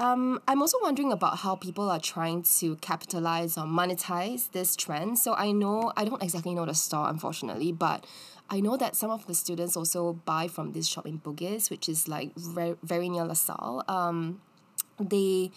Um, 0.00 0.40
I'm 0.48 0.62
also 0.62 0.78
wondering 0.80 1.12
about 1.12 1.38
how 1.40 1.56
people 1.56 1.90
are 1.90 2.00
trying 2.00 2.42
to 2.58 2.76
capitalize 2.76 3.58
or 3.58 3.64
monetize 3.64 4.50
this 4.52 4.74
trend. 4.74 5.18
So 5.18 5.34
I 5.34 5.52
know 5.52 5.92
I 5.94 6.06
don't 6.06 6.22
exactly 6.22 6.54
know 6.54 6.64
the 6.64 6.74
store, 6.74 7.06
unfortunately, 7.10 7.70
but 7.70 8.06
I 8.48 8.60
know 8.60 8.78
that 8.78 8.96
some 8.96 9.10
of 9.10 9.26
the 9.26 9.34
students 9.34 9.76
also 9.76 10.14
buy 10.24 10.48
from 10.48 10.72
this 10.72 10.88
shop 10.88 11.06
in 11.06 11.20
Bugis, 11.20 11.68
which 11.68 11.86
is 11.86 12.08
like 12.08 12.34
very, 12.34 12.76
very 12.82 13.10
near 13.10 13.24
LaSalle. 13.24 13.84
Um, 13.88 14.40
they 14.98 15.50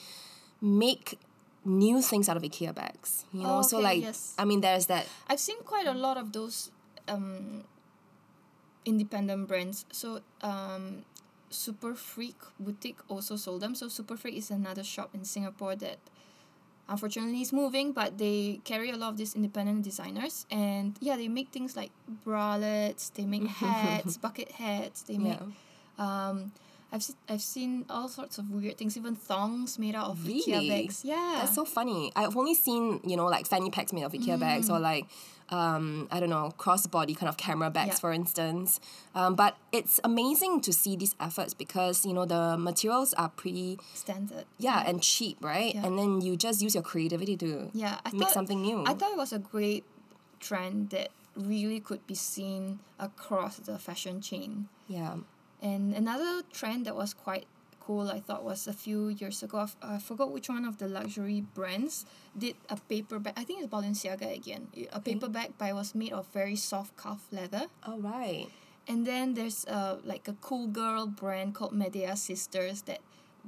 make 0.62 1.18
new 1.64 2.02
things 2.02 2.28
out 2.28 2.36
of 2.36 2.44
IKEA 2.44 2.76
bags. 2.76 3.24
You 3.32 3.44
know, 3.44 3.60
Oh, 3.60 3.62
so 3.62 3.80
like 3.80 4.02
yes. 4.02 4.36
I 4.38 4.44
mean, 4.44 4.60
there's 4.60 4.88
that. 4.88 5.08
I've 5.30 5.40
seen 5.40 5.64
quite 5.64 5.88
a 5.88 5.94
lot 5.94 6.18
of 6.18 6.34
those 6.34 6.70
um, 7.08 7.64
independent 8.84 9.48
brands. 9.48 9.86
So 9.94 10.20
um, 10.42 11.06
Super 11.54 11.94
Freak 11.96 12.36
Boutique 12.60 13.00
also 13.08 13.36
sold 13.36 13.62
them. 13.62 13.76
So 13.76 13.88
Super 13.88 14.18
Freak 14.18 14.36
is 14.38 14.52
another 14.52 14.84
shop 14.84 15.12
in 15.14 15.24
Singapore 15.24 15.76
that 15.78 15.98
unfortunately 16.90 17.42
is 17.42 17.54
moving, 17.54 17.94
but 17.94 18.18
they 18.18 18.60
carry 18.64 18.90
a 18.90 18.98
lot 18.98 19.10
of 19.10 19.18
these 19.18 19.36
independent 19.36 19.84
designers. 19.84 20.46
And 20.52 20.96
yeah, 21.00 21.16
they 21.16 21.28
make 21.28 21.50
things 21.50 21.76
like 21.76 21.92
bralettes, 22.26 23.14
they 23.14 23.26
make 23.26 23.48
hats, 23.64 24.18
bucket 24.18 24.52
hats, 24.52 25.04
they 25.04 25.18
make 25.18 25.40
Yeah. 25.98 26.30
um, 26.30 26.52
I've 26.92 27.02
seen 27.02 27.16
I've 27.28 27.42
seen 27.42 27.86
all 27.90 28.08
sorts 28.08 28.38
of 28.38 28.52
weird 28.52 28.78
things, 28.78 28.96
even 28.98 29.16
thongs 29.16 29.80
made 29.80 29.96
out 29.96 30.10
of 30.12 30.28
Really? 30.28 30.44
IKEA 30.46 30.70
bags. 30.70 31.04
Yeah. 31.04 31.38
That's 31.40 31.56
so 31.56 31.66
funny. 31.66 32.12
I've 32.16 32.38
only 32.38 32.54
seen, 32.54 33.00
you 33.04 33.18
know, 33.18 33.26
like 33.26 33.48
fanny 33.48 33.72
packs 33.72 33.92
made 33.94 34.04
of 34.04 34.12
IKEA 34.12 34.40
bags 34.40 34.70
or 34.70 34.78
like, 34.80 35.08
um, 35.58 36.08
I 36.12 36.20
don't 36.20 36.30
know, 36.38 36.48
crossbody 36.64 37.14
kind 37.20 37.30
of 37.30 37.38
camera 37.38 37.70
bags, 37.78 37.96
Yeah. 37.96 38.04
for 38.04 38.12
instance. 38.12 38.80
Um, 39.20 39.36
but 39.36 39.54
it's 39.72 40.00
amazing 40.04 40.62
to 40.62 40.72
see 40.82 40.94
these 41.02 41.16
efforts 41.28 41.54
because, 41.64 42.06
you 42.08 42.14
know, 42.18 42.26
the 42.26 42.58
materials 42.58 43.14
are 43.22 43.30
pretty, 43.42 43.78
standard. 43.94 44.46
yeah, 44.58 44.80
and 44.90 45.02
cheap, 45.02 45.38
right? 45.42 45.74
Yeah. 45.76 45.86
And 45.86 45.94
then 46.00 46.22
you 46.26 46.32
just 46.48 46.62
use 46.66 46.74
your 46.78 46.84
creativity 46.92 47.36
to 47.38 47.50
Yeah, 47.74 48.00
I 48.06 48.10
make 48.12 48.22
thought 48.22 48.32
something 48.40 48.62
new. 48.62 48.84
I 48.86 48.94
thought 48.98 49.12
it 49.12 49.18
was 49.26 49.34
a 49.34 49.40
great 49.40 49.84
trend 50.40 50.90
that 50.96 51.10
really 51.36 51.80
could 51.80 52.06
be 52.08 52.16
seen 52.16 52.80
across 53.00 53.58
the 53.58 53.78
fashion 53.78 54.22
chain. 54.22 54.68
yeah. 54.88 55.16
And 55.62 55.94
another 55.94 56.42
trend 56.52 56.86
that 56.88 56.96
was 56.96 57.14
quite 57.14 57.46
cool, 57.86 58.10
I 58.10 58.20
thought, 58.20 58.44
was 58.44 58.68
a 58.68 58.74
few 58.74 59.10
years 59.10 59.44
ago. 59.44 59.60
I've- 59.60 59.78
I 59.82 59.98
forgot 60.00 60.32
which 60.32 60.48
one 60.50 60.66
of 60.66 60.78
the 60.78 60.88
luxury 60.88 61.42
brands 61.42 62.06
did 62.38 62.56
a 62.70 62.78
paper 62.78 63.20
bag. 63.20 63.34
I 63.36 63.44
think 63.44 63.62
it's 63.64 63.72
Balenciaga 63.72 64.34
again. 64.34 64.68
A 64.92 65.00
paper 65.02 65.28
bag, 65.28 65.54
but 65.58 65.70
it 65.70 65.76
was 65.76 65.94
made 65.94 66.14
of 66.14 66.28
very 66.34 66.56
soft 66.56 66.96
calf 66.98 67.28
leather. 67.32 67.68
All 67.86 68.00
right. 68.00 68.48
And 68.88 69.06
then 69.08 69.34
there's 69.34 69.66
uh 69.66 70.00
like 70.04 70.28
a 70.28 70.36
cool 70.42 70.68
girl 70.68 71.08
brand 71.08 71.56
called 71.56 71.74
Medea 71.74 72.16
Sisters 72.16 72.82
that 72.84 73.00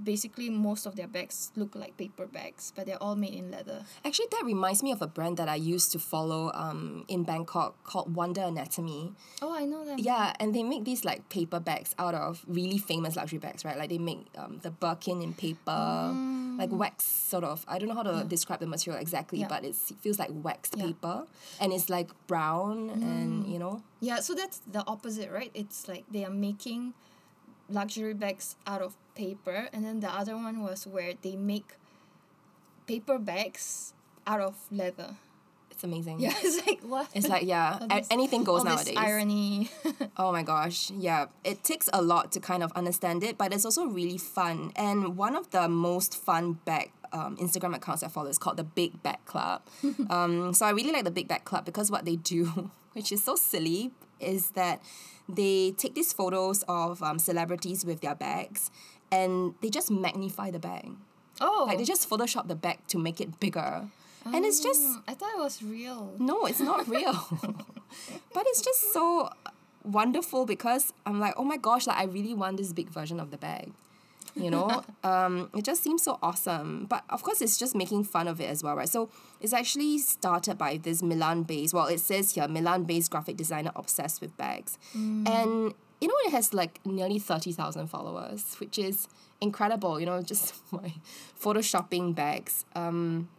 basically 0.02 0.50
most 0.50 0.86
of 0.86 0.96
their 0.96 1.08
bags 1.08 1.52
look 1.56 1.76
like 1.76 1.96
paper 1.98 2.26
bags, 2.26 2.74
but 2.76 2.86
they're 2.86 3.02
all 3.02 3.16
made 3.16 3.34
in 3.34 3.52
leather. 3.52 3.84
Actually, 4.04 4.28
that 4.32 4.44
reminds 4.46 4.84
me 4.84 4.92
of 4.92 5.02
a 5.02 5.08
brand 5.08 5.38
that 5.38 5.48
I 5.50 5.56
used 5.56 5.92
to 5.94 6.00
follow 6.00 6.52
um, 6.54 7.06
in 7.08 7.24
Bangkok 7.24 7.82
called 7.84 8.14
Wonder 8.16 8.42
Anatomie. 8.42 9.14
Oh, 9.42 9.54
I 9.56 9.66
know 9.66 9.86
that. 9.86 10.00
Yeah, 10.00 10.34
and 10.40 10.54
they 10.54 10.64
make 10.64 10.84
these 10.84 11.06
like 11.06 11.28
paper 11.30 11.60
bags 11.60 11.96
out 11.98 12.14
of 12.16 12.44
really 12.48 12.78
famous 12.78 13.16
luxury 13.16 13.40
bags, 13.40 13.64
right? 13.64 13.78
Like 13.78 13.90
they 13.90 13.98
make 13.98 14.26
um, 14.38 14.60
the 14.62 14.72
Birkin 14.72 15.22
in 15.22 15.34
paper, 15.34 16.12
like 16.58 16.72
wax 16.72 17.04
sort 17.06 17.44
of. 17.44 17.64
I 17.68 17.80
don't 17.80 17.88
know 17.90 17.96
how 17.96 18.04
to 18.04 18.24
describe 18.26 18.60
the 18.60 18.68
material 18.68 19.02
exactly, 19.02 19.40
Yeah. 19.40 19.48
but 19.48 19.64
it's, 19.64 19.92
it 19.92 19.98
feels 20.02 20.20
like 20.20 20.30
waxed 20.32 20.76
Yeah. 20.78 20.86
paper, 20.88 21.26
and 21.60 21.72
it's 21.74 21.90
like 21.90 22.10
brown, 22.28 22.90
and 22.90 23.48
you 23.48 23.60
know. 23.60 23.82
Yeah, 24.02 24.20
so 24.20 24.34
that's 24.36 24.60
the 24.72 24.84
opposite, 24.88 25.32
right? 25.32 25.52
It's 25.54 25.88
like 25.88 26.04
they 26.12 26.26
are 26.26 26.30
making 26.30 26.94
luxury 27.70 28.14
bags 28.14 28.56
out 28.68 28.82
of 28.82 28.96
paper, 29.16 29.70
and 29.74 29.86
then 29.86 30.00
the 30.00 30.10
other 30.10 30.36
one 30.36 30.62
was 30.62 30.86
where 30.88 31.14
they 31.22 31.36
make 31.36 31.74
paper 32.88 33.18
bags 33.18 33.94
out 34.28 34.42
of 34.42 34.56
leather. 34.72 35.16
It's 35.72 35.84
amazing. 35.84 36.20
Yeah, 36.22 36.32
it's 36.42 36.66
like 36.66 36.82
what? 36.82 37.08
It's 37.14 37.28
like 37.28 37.44
yeah, 37.46 37.80
this- 37.90 38.08
anything 38.10 38.44
goes 38.44 38.64
nowadays. 38.64 38.86
This 38.86 38.98
irony. 38.98 39.70
Oh 40.18 40.32
my 40.32 40.44
gosh, 40.44 40.92
yeah. 40.92 41.26
It 41.44 41.64
takes 41.66 41.90
a 41.92 42.02
lot 42.02 42.32
to 42.32 42.40
kind 42.40 42.64
of 42.64 42.72
understand 42.72 43.22
it, 43.24 43.38
but 43.38 43.54
it's 43.54 43.66
also 43.66 43.86
really 43.86 44.18
fun. 44.18 44.72
And 44.78 45.18
one 45.18 45.36
of 45.36 45.52
the 45.52 45.68
most 45.68 46.16
fun 46.16 46.54
bag 46.64 46.92
um, 47.14 47.38
Instagram 47.38 47.76
accounts 47.76 48.04
I 48.04 48.08
follow 48.08 48.30
is 48.30 48.38
called 48.38 48.58
the 48.58 48.64
Big 48.64 49.02
Bag 49.04 49.18
Club. 49.26 49.62
um, 50.10 50.54
so 50.54 50.66
I 50.66 50.72
really 50.72 50.92
like 50.92 51.04
the 51.04 51.12
Big 51.12 51.28
Bag 51.28 51.46
Club 51.46 51.66
because 51.66 51.90
what 51.92 52.06
they 52.06 52.16
do, 52.16 52.72
which 52.94 53.12
is 53.12 53.24
so 53.24 53.36
silly, 53.36 53.92
is 54.20 54.52
that 54.52 54.82
they 55.28 55.72
take 55.78 55.96
these 55.96 56.14
photos 56.14 56.64
of 56.68 57.02
um, 57.04 57.20
celebrities 57.20 57.84
with 57.86 58.02
their 58.02 58.16
bags 58.16 58.70
and 59.12 59.54
they 59.62 59.70
just 59.70 59.90
magnify 59.92 60.52
the 60.52 60.60
bag. 60.60 60.90
oh, 61.42 61.66
Like 61.68 61.78
they 61.78 61.84
just 61.86 62.10
Photoshop 62.10 62.48
the 62.48 62.56
bag 62.56 62.80
to 62.88 62.98
make 62.98 63.20
it 63.22 63.40
bigger. 63.40 63.88
And 64.26 64.44
it's 64.44 64.60
just 64.60 64.82
Mm, 64.82 65.04
I 65.08 65.14
thought 65.14 65.32
it 65.36 65.40
was 65.40 65.62
real. 65.62 66.14
no, 66.18 66.46
it's 66.46 66.60
not 66.60 66.88
real. 66.98 67.14
but 68.34 68.44
it's 68.48 68.62
just 68.62 68.92
so 68.92 69.30
wonderful 69.84 70.46
because 70.46 70.94
I'm 71.06 71.20
like, 71.20 71.36
oh 71.38 71.44
my 71.44 71.58
gosh, 71.58 71.86
like 71.88 71.98
I 71.98 72.06
really 72.06 72.34
want 72.34 72.58
this 72.58 72.74
big 72.74 72.90
version 72.90 73.20
of 73.20 73.30
the 73.32 73.38
bag. 73.38 73.72
You 74.36 74.52
know, 74.52 74.84
um, 75.04 75.50
it 75.56 75.64
just 75.64 75.84
seems 75.84 76.04
so 76.04 76.20
awesome. 76.22 76.86
But 76.90 77.04
of 77.10 77.24
course, 77.24 77.42
it's 77.42 77.58
just 77.58 77.76
making 77.76 78.04
fun 78.04 78.28
of 78.28 78.42
it 78.42 78.50
as 78.50 78.64
well, 78.64 78.76
right? 78.76 78.90
So 78.90 79.10
it's 79.42 79.54
actually 79.54 79.98
started 80.00 80.58
by 80.58 80.78
this 80.78 81.02
Milan-based. 81.02 81.74
Well, 81.74 81.88
it 81.88 82.00
says 82.00 82.32
here 82.34 82.48
Milan-based 82.48 83.12
graphic 83.12 83.38
designer 83.38 83.72
obsessed 83.76 84.22
with 84.22 84.36
bags, 84.38 84.78
and 85.28 85.74
you 86.02 86.08
know 86.08 86.16
it 86.26 86.32
has 86.32 86.54
like 86.54 86.80
nearly 86.86 87.20
thirty 87.20 87.52
thousand 87.52 87.88
followers, 87.88 88.56
which 88.60 88.78
is 88.78 89.08
incredible. 89.42 90.00
You 90.00 90.06
know, 90.06 90.22
just 90.22 90.54
my 90.72 90.94
photoshopping 91.42 92.14
bags. 92.16 92.66
Um, 92.76 93.30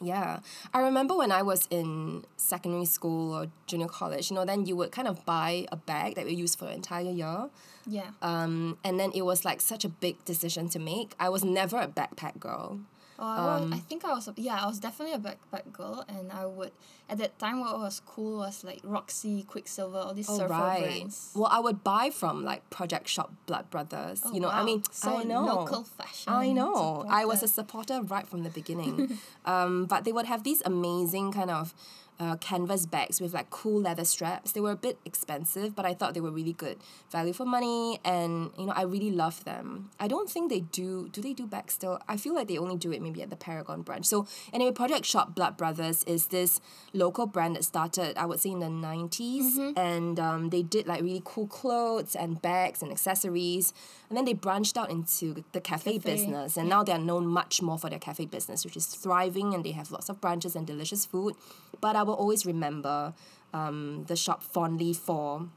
yeah. 0.00 0.40
I 0.72 0.80
remember 0.80 1.14
when 1.16 1.30
I 1.30 1.42
was 1.42 1.66
in 1.70 2.24
secondary 2.36 2.86
school 2.86 3.34
or 3.34 3.46
junior 3.66 3.86
college, 3.86 4.30
you 4.30 4.36
know, 4.36 4.44
then 4.44 4.66
you 4.66 4.76
would 4.76 4.92
kind 4.92 5.06
of 5.06 5.24
buy 5.26 5.66
a 5.70 5.76
bag 5.76 6.14
that 6.14 6.28
you 6.30 6.36
use 6.36 6.54
for 6.54 6.64
the 6.64 6.72
entire 6.72 7.10
year. 7.10 7.50
Yeah. 7.86 8.10
Um, 8.22 8.78
and 8.84 8.98
then 8.98 9.12
it 9.14 9.22
was 9.22 9.44
like 9.44 9.60
such 9.60 9.84
a 9.84 9.88
big 9.88 10.24
decision 10.24 10.68
to 10.70 10.78
make. 10.78 11.14
I 11.20 11.28
was 11.28 11.44
never 11.44 11.78
a 11.78 11.88
backpack 11.88 12.38
girl. 12.38 12.80
Oh, 13.20 13.26
I, 13.26 13.36
Um, 13.36 13.70
was, 13.70 13.72
I 13.72 13.80
think 13.84 14.04
I 14.04 14.12
was 14.14 14.28
a, 14.28 14.34
yeah 14.36 14.64
I 14.64 14.66
was 14.66 14.78
definitely 14.80 15.14
a 15.14 15.18
backpack 15.18 15.70
girl 15.72 16.04
and 16.08 16.32
I 16.32 16.46
would 16.46 16.72
at 17.08 17.18
that 17.18 17.38
time 17.38 17.60
what 17.60 17.78
was 17.78 18.00
cool 18.06 18.38
was 18.38 18.64
like 18.64 18.80
Roxy, 18.82 19.42
Quiksilver, 19.42 19.98
all 19.98 20.14
these 20.14 20.28
Oh, 20.30 20.38
surfer 20.38 20.54
right. 20.54 20.80
brands. 20.80 21.32
Well, 21.34 21.48
I 21.52 21.60
would 21.60 21.84
buy 21.84 22.08
from 22.10 22.44
like 22.44 22.68
Project 22.70 23.08
Shop 23.08 23.30
Blood 23.46 23.68
Brothers. 23.70 24.22
Oh, 24.24 24.32
you 24.32 24.40
know, 24.40 24.48
I 24.48 24.62
mean, 24.64 24.82
so 24.90 25.18
I 25.18 25.24
know. 25.24 25.44
local 25.44 25.84
fashion. 25.84 26.32
I 26.32 26.52
know. 26.52 27.04
I 27.10 27.24
was 27.26 27.42
a 27.42 27.48
supporter. 27.48 27.94
supporter 27.94 28.14
right 28.14 28.26
from 28.26 28.42
the 28.42 28.50
beginning. 28.50 29.18
um, 29.44 29.84
but 29.84 30.04
they 30.04 30.12
would 30.12 30.26
have 30.26 30.42
these 30.42 30.62
amazing 30.64 31.32
kind 31.32 31.50
of 31.50 31.74
uh, 32.20 32.36
canvas 32.36 32.84
bags 32.86 33.20
with 33.20 33.32
like 33.32 33.48
cool 33.50 33.80
leather 33.80 34.04
straps. 34.04 34.52
They 34.52 34.60
were 34.60 34.70
a 34.72 34.76
bit 34.76 34.98
expensive, 35.04 35.74
but 35.74 35.86
I 35.86 35.94
thought 35.94 36.12
they 36.14 36.20
were 36.20 36.30
really 36.30 36.52
good 36.52 36.76
value 37.10 37.32
for 37.32 37.46
money, 37.46 37.98
and 38.04 38.50
you 38.58 38.66
know 38.66 38.72
I 38.76 38.82
really 38.82 39.10
love 39.10 39.42
them. 39.44 39.90
I 39.98 40.06
don't 40.06 40.28
think 40.28 40.50
they 40.50 40.60
do. 40.60 41.08
Do 41.08 41.22
they 41.22 41.32
do 41.32 41.46
bags 41.46 41.74
still? 41.74 41.98
I 42.06 42.16
feel 42.18 42.34
like 42.34 42.48
they 42.48 42.58
only 42.58 42.76
do 42.76 42.92
it 42.92 43.00
maybe 43.00 43.22
at 43.22 43.30
the 43.30 43.36
Paragon 43.36 43.82
branch. 43.82 44.06
So 44.06 44.26
anyway, 44.52 44.72
Project 44.72 45.06
Shop 45.06 45.34
Blood 45.34 45.56
Brothers 45.56 46.04
is 46.04 46.26
this 46.26 46.60
local 46.92 47.26
brand 47.26 47.56
that 47.56 47.64
started 47.64 48.18
I 48.18 48.26
would 48.26 48.40
say 48.40 48.50
in 48.50 48.60
the 48.60 48.66
90s 48.66 49.72
and 49.76 50.20
um, 50.20 50.50
they 50.50 50.62
did 50.62 50.86
like 50.86 51.00
really 51.00 51.22
cool 51.24 51.46
clothes 51.46 52.14
and 52.14 52.40
bags 52.42 52.82
and 52.82 52.92
accessories, 52.92 53.72
and 54.08 54.16
then 54.16 54.26
they 54.26 54.34
branched 54.34 54.76
out 54.76 54.90
into 54.90 55.42
the 55.52 55.60
cafe, 55.60 55.94
Cafe, 55.94 56.10
business, 56.12 56.56
and 56.58 56.68
now 56.68 56.82
they're 56.82 56.98
known 56.98 57.26
much 57.26 57.62
more 57.62 57.78
for 57.78 57.88
their 57.88 57.98
cafe 57.98 58.26
business, 58.26 58.64
which 58.64 58.76
is 58.76 58.86
thriving, 58.86 59.54
and 59.54 59.64
they 59.64 59.72
have 59.72 59.90
lots 59.90 60.08
of 60.10 60.20
branches 60.20 60.54
and 60.54 60.66
delicious 60.66 61.06
food. 61.06 61.34
But 61.80 61.96
I 61.96 62.02
will 62.10 62.16
always 62.16 62.44
remember 62.44 63.14
um, 63.54 64.04
the 64.08 64.16
shop 64.16 64.42
fondly 64.42 64.92
for 64.92 65.48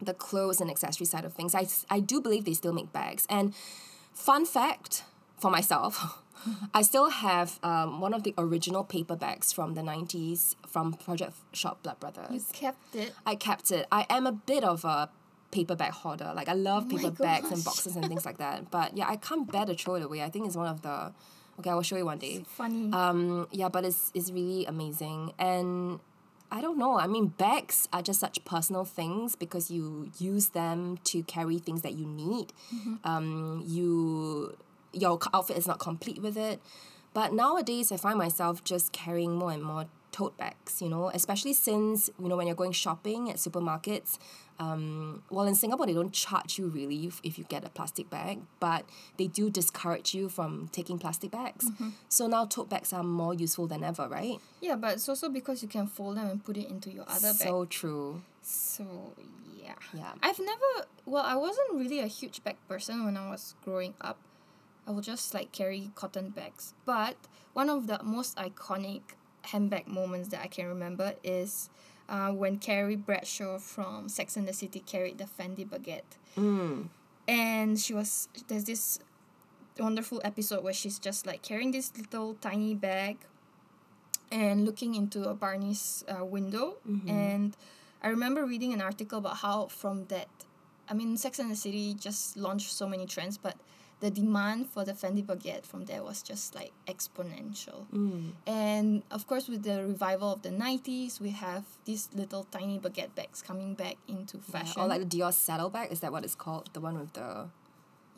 the 0.00 0.14
clothes 0.14 0.60
and 0.60 0.70
accessory 0.70 1.06
side 1.06 1.24
of 1.24 1.32
things. 1.32 1.54
I, 1.54 1.66
I 1.90 2.00
do 2.00 2.20
believe 2.20 2.44
they 2.44 2.54
still 2.54 2.72
make 2.72 2.92
bags. 2.92 3.26
And 3.28 3.54
fun 4.14 4.46
fact 4.46 5.04
for 5.38 5.50
myself, 5.50 6.22
I 6.74 6.82
still 6.82 7.10
have 7.10 7.58
um, 7.62 8.00
one 8.00 8.14
of 8.14 8.22
the 8.22 8.34
original 8.38 8.84
paper 8.84 9.16
bags 9.16 9.52
from 9.52 9.74
the 9.74 9.82
90s 9.82 10.56
from 10.66 10.94
Project 10.94 11.34
Shop 11.52 11.82
Blood 11.82 12.00
Brothers. 12.00 12.30
You 12.32 12.40
kept 12.52 12.94
it. 12.94 13.12
I 13.26 13.34
kept 13.34 13.70
it. 13.70 13.86
I 13.92 14.06
am 14.08 14.26
a 14.26 14.32
bit 14.32 14.64
of 14.64 14.84
a 14.84 15.10
paper 15.50 15.74
bag 15.74 15.92
hoarder. 15.92 16.32
Like 16.34 16.48
I 16.48 16.54
love 16.54 16.86
Oh 16.86 16.96
paper 16.96 17.10
bags 17.10 17.50
and 17.50 17.62
boxes 17.62 17.96
and 17.96 18.06
things 18.06 18.24
like 18.24 18.38
that. 18.38 18.70
But 18.70 18.96
yeah, 18.96 19.08
I 19.08 19.16
can't 19.16 19.50
bear 19.50 19.66
to 19.66 19.74
throw 19.74 19.96
it 19.96 20.02
away. 20.02 20.22
I 20.22 20.30
think 20.30 20.46
it's 20.46 20.56
one 20.56 20.68
of 20.68 20.82
the 20.82 21.12
okay, 21.60 21.70
I 21.70 21.74
will 21.74 21.82
show 21.82 21.96
you 21.96 22.06
one 22.06 22.18
day. 22.18 22.44
Funny. 22.46 22.90
Um 22.92 23.46
yeah, 23.52 23.68
but 23.68 23.84
it's 23.84 24.10
it's 24.14 24.30
really 24.32 24.66
amazing. 24.66 25.32
And 25.38 26.00
I 26.52 26.60
don't 26.60 26.78
know. 26.78 26.98
I 26.98 27.06
mean, 27.06 27.28
bags 27.28 27.88
are 27.92 28.02
just 28.02 28.18
such 28.18 28.44
personal 28.44 28.84
things 28.84 29.36
because 29.36 29.70
you 29.70 30.10
use 30.18 30.48
them 30.48 30.98
to 31.04 31.22
carry 31.22 31.58
things 31.58 31.82
that 31.82 31.92
you 31.92 32.06
need. 32.06 32.52
Um, 33.04 33.62
you 33.64 34.56
your 34.92 35.18
outfit 35.32 35.56
is 35.56 35.68
not 35.68 35.78
complete 35.78 36.20
with 36.20 36.36
it. 36.36 36.60
But 37.14 37.32
nowadays, 37.32 37.92
I 37.92 37.96
find 37.96 38.18
myself 38.18 38.64
just 38.64 38.92
carrying 38.92 39.34
more 39.36 39.52
and 39.52 39.62
more 39.62 39.86
tote 40.20 40.36
bags. 40.36 40.82
You 40.82 40.88
know, 40.88 41.10
especially 41.20 41.54
since 41.54 42.10
you 42.20 42.28
know 42.28 42.36
when 42.36 42.46
you're 42.46 42.56
going 42.64 42.72
shopping 42.72 43.30
at 43.30 43.36
supermarkets. 43.36 44.18
Um, 44.58 45.22
well, 45.30 45.46
in 45.46 45.54
Singapore, 45.54 45.86
they 45.86 45.94
don't 45.94 46.12
charge 46.12 46.58
you 46.58 46.66
really 46.68 47.06
if, 47.06 47.18
if 47.24 47.38
you 47.38 47.44
get 47.44 47.64
a 47.64 47.70
plastic 47.70 48.10
bag, 48.10 48.40
but 48.60 48.84
they 49.16 49.26
do 49.26 49.48
discourage 49.48 50.12
you 50.14 50.28
from 50.28 50.68
taking 50.70 50.98
plastic 50.98 51.30
bags. 51.30 51.64
So 52.10 52.26
now 52.26 52.44
tote 52.44 52.68
bags 52.68 52.92
are 52.92 53.02
more 53.02 53.32
useful 53.32 53.66
than 53.66 53.82
ever, 53.82 54.06
right? 54.06 54.36
yeah, 54.60 54.76
but 54.76 54.90
it's 54.96 55.08
also 55.08 55.30
because 55.30 55.62
you 55.62 55.68
can 55.68 55.86
fold 55.86 56.18
them 56.18 56.28
and 56.28 56.44
put 56.44 56.58
it 56.58 56.68
into 56.68 56.90
your 56.90 57.06
other 57.08 57.32
bag. 57.32 57.48
so 57.48 57.64
true. 57.64 58.20
So 58.42 58.84
yeah. 59.64 59.74
Yeah. 59.94 60.12
I've 60.22 60.38
never 60.38 60.70
well, 61.06 61.24
I 61.24 61.36
wasn't 61.36 61.72
really 61.72 62.00
a 62.00 62.06
huge 62.06 62.44
bag 62.44 62.56
person 62.68 63.04
when 63.06 63.16
I 63.16 63.30
was 63.30 63.54
growing 63.64 63.94
up. 64.02 64.18
I 64.86 64.90
would 64.90 65.04
just 65.04 65.32
like 65.32 65.52
carry 65.52 65.90
cotton 65.94 66.30
bags. 66.30 66.74
But 66.84 67.16
one 67.54 67.70
of 67.70 67.86
the 67.86 67.98
most 68.02 68.36
iconic 68.36 69.02
handbag 69.42 69.86
moments 69.86 70.28
that 70.28 70.40
I 70.42 70.46
can 70.46 70.66
remember 70.66 71.14
is 71.24 71.70
uh, 72.08 72.30
when 72.30 72.58
Carrie 72.58 72.96
Bradshaw 72.96 73.58
from 73.58 74.08
Sex 74.08 74.36
and 74.36 74.46
the 74.46 74.52
City 74.52 74.80
carried 74.80 75.18
the 75.18 75.24
Fendi 75.24 75.66
baguette. 75.66 76.18
Mm. 76.36 76.88
And 77.28 77.78
she 77.78 77.94
was 77.94 78.28
there's 78.48 78.64
this 78.64 79.00
wonderful 79.78 80.20
episode 80.24 80.62
where 80.64 80.72
she's 80.72 80.98
just 80.98 81.26
like 81.26 81.42
carrying 81.42 81.70
this 81.70 81.92
little 81.96 82.34
tiny 82.34 82.74
bag 82.74 83.18
and 84.30 84.64
looking 84.64 84.94
into 84.94 85.28
a 85.28 85.34
Barney's 85.34 86.04
uh, 86.08 86.24
window. 86.24 86.76
And 87.08 87.56
I 88.02 88.08
remember 88.08 88.44
reading 88.46 88.72
an 88.72 88.80
article 88.80 89.18
about 89.18 89.38
how 89.38 89.66
from 89.66 90.06
that, 90.06 90.28
I 90.88 90.94
mean, 90.94 91.16
Sex 91.16 91.38
and 91.38 91.50
the 91.50 91.56
City 91.56 91.94
just 91.94 92.36
launched 92.36 92.72
so 92.72 92.88
many 92.88 93.06
trends, 93.06 93.38
but 93.38 93.56
the 94.00 94.10
demand 94.10 94.68
for 94.68 94.84
the 94.84 94.92
Fendi 94.92 95.24
baguette 95.24 95.64
from 95.66 95.84
there 95.84 96.02
was 96.02 96.22
just 96.22 96.54
like 96.54 96.72
exponential. 96.88 97.86
Mm. 97.94 98.32
And 98.46 99.02
of 99.10 99.26
course, 99.26 99.46
with 99.46 99.62
the 99.62 99.84
revival 99.84 100.32
of 100.32 100.42
the 100.42 100.48
90s, 100.50 101.20
we 101.20 101.30
have 101.30 101.64
these 101.84 102.08
little 102.14 102.44
tiny 102.44 102.78
baguette 102.78 103.14
bags 103.14 103.42
coming 103.42 103.74
back 103.74 103.96
into 104.08 104.38
fashion. 104.38 104.80
Or 104.80 104.86
like 104.86 105.08
the 105.08 105.18
Dior 105.18 105.32
saddlebag, 105.32 105.92
is 105.92 106.00
that 106.00 106.12
what 106.12 106.24
it's 106.24 106.34
called? 106.34 106.70
The 106.72 106.80
one 106.80 106.98
with 106.98 107.12
the 107.12 107.48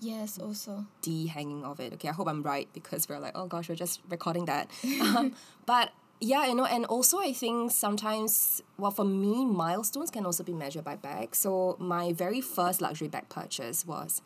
yes, 0.00 0.38
also. 0.38 0.86
D 1.02 1.26
hanging 1.26 1.64
of 1.64 1.80
it. 1.80 1.92
Okay, 1.94 2.08
I 2.08 2.12
hope 2.12 2.28
I'm 2.28 2.44
right 2.44 2.68
because 2.72 3.08
we're 3.08 3.18
like, 3.18 3.36
oh 3.36 3.46
gosh, 3.46 3.68
we're 3.68 3.74
just 3.74 4.00
recording 4.08 4.44
that. 4.44 4.70
um, 5.00 5.34
but 5.66 5.90
yeah, 6.20 6.46
you 6.46 6.54
know, 6.54 6.66
and 6.66 6.84
also 6.86 7.18
I 7.18 7.32
think 7.32 7.72
sometimes, 7.72 8.62
well, 8.78 8.92
for 8.92 9.04
me, 9.04 9.44
milestones 9.44 10.12
can 10.12 10.24
also 10.24 10.44
be 10.44 10.52
measured 10.52 10.84
by 10.84 10.94
bags. 10.94 11.38
So 11.38 11.76
my 11.80 12.12
very 12.12 12.40
first 12.40 12.80
luxury 12.80 13.08
bag 13.08 13.28
purchase 13.28 13.84
was 13.84 14.22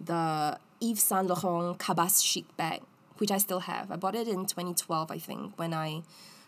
the 0.00 0.58
Yves 0.80 1.02
Saint 1.02 1.26
Laurent 1.26 1.78
Cabas 1.78 2.20
Chic 2.22 2.44
bag, 2.56 2.82
which 3.18 3.30
I 3.30 3.38
still 3.38 3.60
have. 3.60 3.90
I 3.90 3.96
bought 3.96 4.14
it 4.14 4.28
in 4.28 4.46
2012, 4.46 5.10
I 5.10 5.18
think, 5.18 5.58
when 5.58 5.72
I 5.72 6.02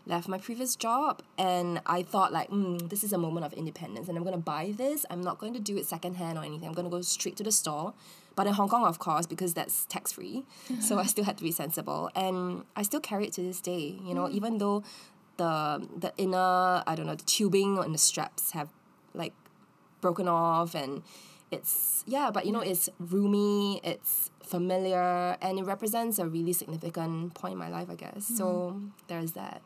left 0.06 0.26
my 0.26 0.38
previous 0.38 0.74
job 0.74 1.22
and 1.36 1.82
I 1.84 2.02
thought 2.02 2.32
like, 2.32 2.48
mm, 2.50 2.88
this 2.88 3.04
is 3.04 3.12
a 3.12 3.18
moment 3.18 3.44
of 3.44 3.52
independence 3.52 4.08
and 4.08 4.16
I'm 4.16 4.24
gonna 4.24 4.38
buy 4.38 4.72
this. 4.76 5.04
I'm 5.10 5.20
not 5.20 5.38
going 5.38 5.52
to 5.52 5.60
do 5.60 5.76
it 5.76 5.86
secondhand 5.86 6.38
or 6.38 6.44
anything. 6.44 6.66
I'm 6.66 6.74
gonna 6.74 6.88
go 6.88 7.02
straight 7.02 7.36
to 7.36 7.44
the 7.44 7.52
store. 7.52 7.92
But 8.34 8.46
in 8.46 8.54
Hong 8.54 8.68
Kong, 8.68 8.84
of 8.84 9.00
course, 9.00 9.26
because 9.26 9.52
that's 9.52 9.84
tax 9.86 10.12
free, 10.12 10.44
so 10.80 10.98
I 10.98 11.06
still 11.06 11.24
had 11.24 11.36
to 11.38 11.42
be 11.42 11.50
sensible, 11.50 12.08
and 12.14 12.62
I 12.76 12.82
still 12.82 13.00
carry 13.00 13.26
it 13.26 13.32
to 13.32 13.42
this 13.42 13.60
day. 13.60 13.98
You 14.04 14.14
know, 14.14 14.28
even 14.30 14.58
though 14.58 14.84
the 15.38 15.86
the 15.96 16.12
inner 16.16 16.84
I 16.86 16.94
don't 16.94 17.06
know 17.06 17.16
the 17.16 17.24
tubing 17.24 17.78
and 17.78 17.92
the 17.92 17.98
straps 17.98 18.52
have 18.52 18.68
like 19.12 19.32
broken 20.00 20.28
off 20.28 20.74
and 20.74 21.02
it's 21.50 22.04
yeah 22.06 22.30
but 22.30 22.44
you 22.44 22.52
know 22.52 22.60
it's 22.60 22.88
roomy 22.98 23.80
it's 23.82 24.30
familiar 24.42 25.36
and 25.40 25.58
it 25.58 25.64
represents 25.64 26.18
a 26.18 26.26
really 26.26 26.52
significant 26.52 27.32
point 27.34 27.52
in 27.52 27.58
my 27.58 27.68
life 27.68 27.88
i 27.90 27.94
guess 27.94 28.26
so 28.26 28.80
there's 29.08 29.32
that 29.32 29.62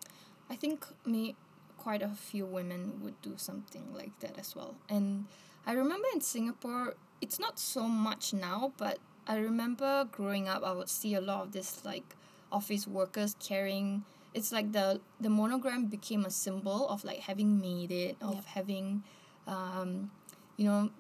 I 0.52 0.56
think 0.56 0.86
me 1.06 1.34
quite 1.78 2.02
a 2.02 2.10
few 2.10 2.44
women 2.44 3.00
would 3.02 3.20
do 3.22 3.32
something 3.36 3.94
like 3.94 4.12
that 4.20 4.38
as 4.38 4.54
well. 4.54 4.74
And 4.86 5.24
I 5.66 5.72
remember 5.72 6.06
in 6.12 6.20
Singapore, 6.20 6.94
it's 7.22 7.40
not 7.40 7.58
so 7.58 7.88
much 7.88 8.34
now, 8.34 8.72
but 8.76 8.98
I 9.26 9.38
remember 9.38 10.06
growing 10.12 10.48
up, 10.48 10.62
I 10.62 10.72
would 10.72 10.90
see 10.90 11.14
a 11.14 11.22
lot 11.22 11.44
of 11.44 11.52
this 11.52 11.86
like 11.86 12.14
office 12.52 12.86
workers 12.86 13.34
carrying. 13.40 14.04
It's 14.34 14.52
like 14.52 14.72
the 14.72 15.00
the 15.20 15.30
monogram 15.30 15.86
became 15.86 16.26
a 16.26 16.30
symbol 16.30 16.86
of 16.86 17.02
like 17.02 17.20
having 17.20 17.58
made 17.58 17.90
it, 17.90 18.16
of 18.20 18.44
having, 18.44 19.04
um, 19.46 20.10
you 20.58 20.66
know, 20.66 20.90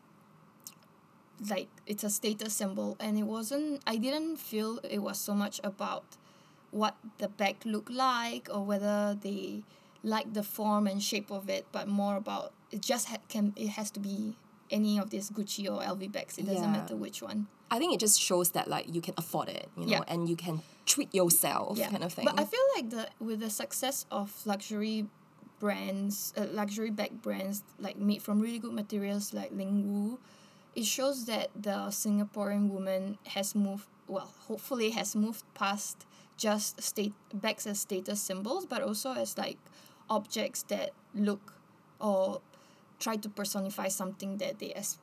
like 1.50 1.68
it's 1.86 2.04
a 2.04 2.10
status 2.10 2.52
symbol, 2.54 2.96
and 3.00 3.18
it 3.18 3.24
wasn't. 3.24 3.82
I 3.86 3.96
didn't 3.96 4.36
feel 4.36 4.78
it 4.88 4.98
was 5.02 5.18
so 5.18 5.34
much 5.34 5.60
about 5.64 6.04
what 6.70 6.96
the 7.18 7.28
bag 7.28 7.56
looked 7.64 7.90
like 7.90 8.48
or 8.52 8.64
whether 8.64 9.16
they 9.20 9.62
like 10.02 10.32
the 10.34 10.42
form 10.42 10.86
and 10.86 11.02
shape 11.02 11.30
of 11.30 11.48
it, 11.48 11.66
but 11.72 11.86
more 11.88 12.16
about 12.16 12.52
it 12.70 12.80
just 12.82 13.08
ha- 13.08 13.18
can 13.28 13.52
it 13.56 13.68
has 13.70 13.90
to 13.92 14.00
be 14.00 14.36
any 14.70 14.98
of 14.98 15.10
these 15.10 15.30
Gucci 15.30 15.66
or 15.70 15.82
LV 15.82 16.10
bags. 16.12 16.38
It 16.38 16.46
doesn't 16.46 16.62
Yeah. 16.62 16.80
matter 16.80 16.96
which 16.96 17.20
one. 17.22 17.46
i 17.72 17.78
think 17.78 17.94
it 17.94 18.00
just 18.00 18.20
shows 18.20 18.50
that 18.50 18.68
like 18.68 18.84
you 18.94 19.00
can 19.00 19.14
afford 19.16 19.48
it 19.48 19.66
you 19.78 19.86
know 19.86 19.92
Yeah. 20.04 20.12
and 20.12 20.28
you 20.28 20.36
can 20.36 20.60
treat 20.84 21.08
yourself 21.14 21.80
kind 21.80 22.04
of 22.04 22.12
thing 22.12 22.26
But 22.28 22.38
I 22.38 22.44
feel 22.44 22.66
like 22.76 22.90
the 22.90 23.04
with 23.18 23.40
the 23.40 23.48
success 23.48 24.04
of 24.10 24.28
luxury 24.44 25.06
brands, 25.58 26.34
uh, 26.36 26.46
luxury 26.52 26.90
bag 26.90 27.22
brands 27.22 27.62
like 27.78 27.96
made 27.96 28.20
from 28.22 28.40
really 28.40 28.58
good 28.58 28.72
materials 28.74 29.32
like 29.32 29.50
Lingwu, 29.52 30.18
it 30.74 30.84
shows 30.84 31.26
that 31.26 31.50
the 31.54 31.90
Singaporean 31.90 32.68
woman 32.68 33.18
has 33.26 33.54
moved 33.54 33.86
well, 34.08 34.32
hopefully 34.46 34.90
has 34.90 35.16
moved 35.16 35.42
past 35.54 36.06
just 36.36 36.82
state 36.82 37.14
bags 37.32 37.66
as 37.66 37.80
status 37.80 38.20
symbols, 38.20 38.66
but 38.66 38.82
also 38.82 39.12
as 39.14 39.38
like 39.38 39.58
objects 40.10 40.62
that 40.64 40.90
look 41.14 41.54
or 42.00 42.40
try 42.98 43.16
to 43.16 43.28
personify 43.28 43.88
something 43.88 44.38
that 44.38 44.58
they 44.58 44.72
as 44.72 44.98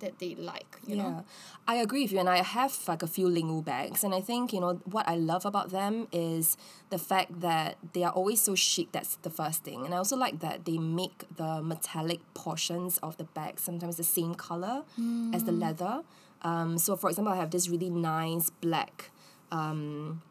that 0.00 0.18
they 0.18 0.34
like, 0.34 0.78
you 0.86 0.96
yeah, 0.96 1.02
know. 1.02 1.24
I 1.66 1.76
agree 1.76 2.02
with 2.02 2.12
you, 2.12 2.18
and 2.18 2.28
I 2.28 2.42
have 2.42 2.76
like 2.86 3.02
a 3.02 3.06
few 3.06 3.28
Lingwu 3.28 3.64
bags, 3.64 4.04
and 4.04 4.14
I 4.14 4.20
think 4.20 4.52
you 4.52 4.60
know 4.60 4.80
what 4.84 5.08
I 5.08 5.16
love 5.16 5.44
about 5.46 5.70
them 5.70 6.08
is 6.12 6.56
the 6.90 6.98
fact 6.98 7.40
that 7.40 7.76
they 7.92 8.04
are 8.04 8.12
always 8.12 8.40
so 8.42 8.54
chic. 8.54 8.92
That's 8.92 9.16
the 9.16 9.30
first 9.30 9.64
thing, 9.64 9.84
and 9.84 9.94
I 9.94 9.98
also 9.98 10.16
like 10.16 10.40
that 10.40 10.64
they 10.64 10.78
make 10.78 11.24
the 11.36 11.62
metallic 11.62 12.20
portions 12.34 12.98
of 12.98 13.16
the 13.16 13.24
bag 13.24 13.58
sometimes 13.58 13.96
the 13.96 14.04
same 14.04 14.34
color 14.34 14.84
as 15.32 15.44
the 15.44 15.52
leather. 15.52 16.02
Um, 16.42 16.78
so 16.78 16.96
for 16.96 17.10
example, 17.10 17.32
I 17.32 17.36
have 17.36 17.50
this 17.50 17.68
really 17.68 17.90
nice 17.90 18.50
black. 18.50 19.10
Um, 19.50 20.22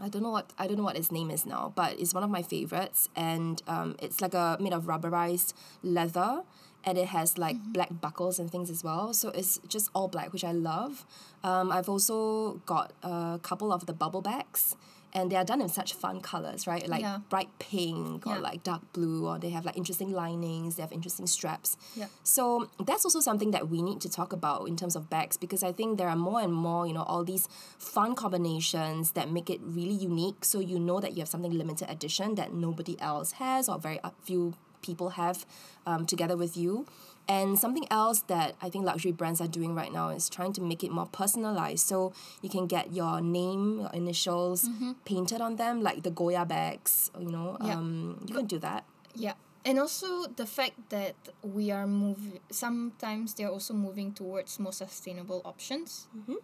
I 0.00 0.08
don't 0.08 0.22
know 0.22 0.30
what 0.30 0.52
I 0.58 0.66
don't 0.66 0.76
know 0.76 0.82
what 0.82 0.96
its 0.96 1.12
name 1.12 1.30
is 1.30 1.46
now, 1.46 1.72
but 1.74 1.98
it's 2.00 2.12
one 2.12 2.24
of 2.24 2.30
my 2.30 2.42
favorites, 2.42 3.08
and 3.14 3.62
um, 3.68 3.96
it's 4.00 4.20
like 4.20 4.34
a 4.34 4.56
made 4.60 4.72
of 4.72 4.84
rubberized 4.84 5.54
leather, 5.82 6.42
and 6.86 6.98
it 6.98 7.08
has 7.08 7.38
like 7.38 7.56
black 7.72 7.88
buckles 8.00 8.38
and 8.38 8.50
things 8.50 8.70
as 8.70 8.84
well. 8.84 9.12
So 9.14 9.28
it's 9.30 9.58
just 9.68 9.90
all 9.94 10.08
black, 10.08 10.32
which 10.32 10.44
I 10.44 10.52
love. 10.52 11.04
Um, 11.42 11.72
I've 11.72 11.88
also 11.88 12.54
got 12.66 12.92
a 13.02 13.40
couple 13.42 13.72
of 13.72 13.86
the 13.86 13.92
bubble 13.92 14.22
bags, 14.22 14.76
and 15.16 15.30
they 15.30 15.36
are 15.36 15.44
done 15.44 15.60
in 15.60 15.68
such 15.68 15.92
fun 15.94 16.20
colors, 16.20 16.66
right? 16.66 16.88
Like 16.88 17.02
Yeah. 17.02 17.18
bright 17.30 17.48
pink 17.60 18.26
or 18.26 18.34
Yeah. 18.34 18.40
like 18.40 18.64
dark 18.64 18.82
blue, 18.92 19.26
or 19.28 19.38
they 19.38 19.50
have 19.50 19.64
like 19.64 19.76
interesting 19.76 20.10
linings. 20.10 20.74
They 20.74 20.82
have 20.82 20.90
interesting 20.92 21.26
straps. 21.28 21.76
Yeah. 21.94 22.06
So 22.24 22.68
that's 22.84 23.04
also 23.04 23.20
something 23.20 23.52
that 23.52 23.68
we 23.70 23.80
need 23.80 24.00
to 24.00 24.08
talk 24.08 24.32
about 24.32 24.66
in 24.66 24.76
terms 24.76 24.96
of 24.96 25.08
bags 25.08 25.36
because 25.36 25.62
I 25.62 25.70
think 25.72 25.98
there 25.98 26.08
are 26.08 26.16
more 26.16 26.40
and 26.40 26.52
more, 26.52 26.84
you 26.88 26.92
know, 26.94 27.04
all 27.04 27.22
these 27.24 27.48
fun 27.78 28.14
combinations 28.16 29.12
that 29.12 29.30
make 29.30 29.48
it 29.50 29.60
really 29.62 29.94
unique. 29.94 30.44
So 30.44 30.58
you 30.58 30.80
know 30.80 30.98
that 31.00 31.12
you 31.12 31.20
have 31.20 31.28
something 31.28 31.52
limited 31.52 31.88
edition 31.88 32.34
that 32.34 32.52
nobody 32.52 33.00
else 33.00 33.32
has 33.32 33.68
or 33.68 33.78
very 33.78 34.00
few 34.24 34.54
people 34.84 35.10
have 35.10 35.46
um, 35.86 36.06
together 36.06 36.36
with 36.36 36.56
you. 36.56 36.86
And 37.26 37.58
something 37.58 37.86
else 37.90 38.20
that 38.32 38.54
I 38.60 38.68
think 38.68 38.84
luxury 38.84 39.12
brands 39.12 39.40
are 39.40 39.48
doing 39.48 39.74
right 39.74 39.90
now 39.90 40.10
is 40.10 40.28
trying 40.28 40.52
to 40.54 40.60
make 40.60 40.84
it 40.84 40.90
more 40.90 41.06
personalized. 41.06 41.86
So 41.86 42.12
you 42.42 42.50
can 42.50 42.66
get 42.66 42.92
your 42.92 43.22
name, 43.22 43.80
your 43.80 43.90
initials 43.94 44.68
painted 45.06 45.40
on 45.40 45.56
them, 45.56 45.82
like 45.82 46.02
the 46.02 46.10
Goyard 46.10 46.48
bags, 46.48 47.10
you 47.18 47.30
know. 47.30 47.56
Yeah. 47.64 47.76
Um, 47.76 48.20
you 48.28 48.34
can 48.34 48.44
do 48.44 48.58
that. 48.58 48.84
Yeah. 49.14 49.32
And 49.64 49.78
also 49.78 50.26
the 50.26 50.44
fact 50.44 50.90
that 50.90 51.16
we 51.42 51.70
are 51.70 51.86
moving, 51.86 52.40
sometimes 52.50 53.32
they're 53.32 53.48
also 53.48 53.72
moving 53.72 54.12
towards 54.12 54.60
more 54.60 54.74
sustainable 54.74 55.40
options. 55.46 56.08
Mm-hmm. 56.14 56.34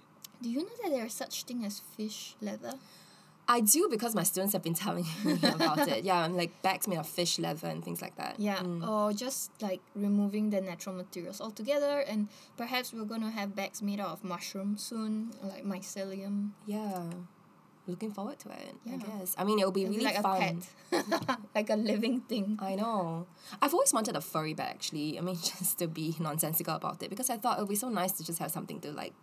Do 0.41 0.49
you 0.49 0.61
know 0.65 0.77
that 0.83 0.91
there 0.91 1.05
is 1.05 1.13
such 1.13 1.45
thing 1.45 1.67
as 1.67 1.81
fish 1.81 2.35
leather? 2.41 2.73
I 3.51 3.59
do 3.59 3.89
because 3.91 4.15
my 4.15 4.23
students 4.23 4.53
have 4.53 4.63
been 4.63 4.75
telling 4.75 5.05
me 5.25 5.33
about 5.43 5.89
it. 5.89 6.05
Yeah, 6.05 6.19
I'm 6.23 6.37
like 6.37 6.63
bags 6.63 6.87
made 6.87 6.99
of 6.99 7.09
fish 7.09 7.37
leather 7.41 7.67
and 7.67 7.85
things 7.85 8.01
like 8.01 8.15
that. 8.15 8.39
Yeah, 8.39 8.59
mm. 8.59 8.87
or 8.89 9.13
just 9.13 9.51
like 9.61 9.81
removing 9.97 10.51
the 10.51 10.61
natural 10.61 10.95
materials 10.95 11.41
altogether, 11.41 11.99
and 12.07 12.29
perhaps 12.57 12.93
we're 12.93 13.11
gonna 13.13 13.31
have 13.31 13.57
bags 13.57 13.83
made 13.83 13.99
out 13.99 14.11
of 14.11 14.23
mushroom 14.23 14.79
soon, 14.79 15.33
like 15.43 15.65
mycelium. 15.65 16.51
Yeah. 16.65 17.03
Looking 17.89 18.13
forward 18.13 18.39
to 18.41 18.51
it, 18.51 18.77
I 18.87 18.99
guess. 18.99 19.35
I 19.37 19.43
mean, 19.43 19.59
it'll 19.59 19.73
be 19.73 19.83
It'll 19.83 19.95
be 19.95 19.99
really 19.99 20.15
like 20.15 20.23
fun. 20.23 20.63
a 20.93 21.03
pet, 21.03 21.41
like 21.57 21.71
a 21.71 21.77
living 21.77 22.21
thing. 22.21 22.57
I 22.61 22.77
know. 22.77 23.27
I've 23.61 23.75
always 23.75 23.93
wanted 23.93 24.15
a 24.15 24.21
furry 24.21 24.55
bag, 24.55 24.77
actually. 24.77 25.19
I 25.19 25.23
mean, 25.23 25.35
just 25.59 25.79
to 25.79 25.89
be 25.89 26.15
nonsensical 26.21 26.77
about 26.77 27.03
it 27.03 27.11
because 27.11 27.31
I 27.31 27.37
thought 27.37 27.59
it 27.59 27.63
would 27.63 27.69
be 27.71 27.75
so 27.75 27.89
nice 27.89 28.13
to 28.13 28.25
just 28.25 28.39
have 28.39 28.53
something 28.53 28.79
to 28.83 28.93
like 28.93 29.15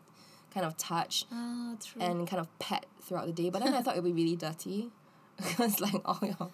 kind 0.57 0.65
of 0.65 0.77
touch 0.77 1.25
ah, 1.31 1.75
true. 1.83 2.01
and 2.01 2.27
kind 2.27 2.39
of 2.39 2.59
pet 2.59 2.87
throughout 3.01 3.27
the 3.27 3.31
day. 3.31 3.49
But 3.49 3.63
then 3.63 3.73
I 3.75 3.81
thought 3.81 3.95
it 3.95 4.03
would 4.03 4.15
be 4.15 4.23
really 4.23 4.35
dirty 4.35 4.89
because, 5.37 5.79
like, 5.79 6.01
all 6.05 6.19
your. 6.21 6.49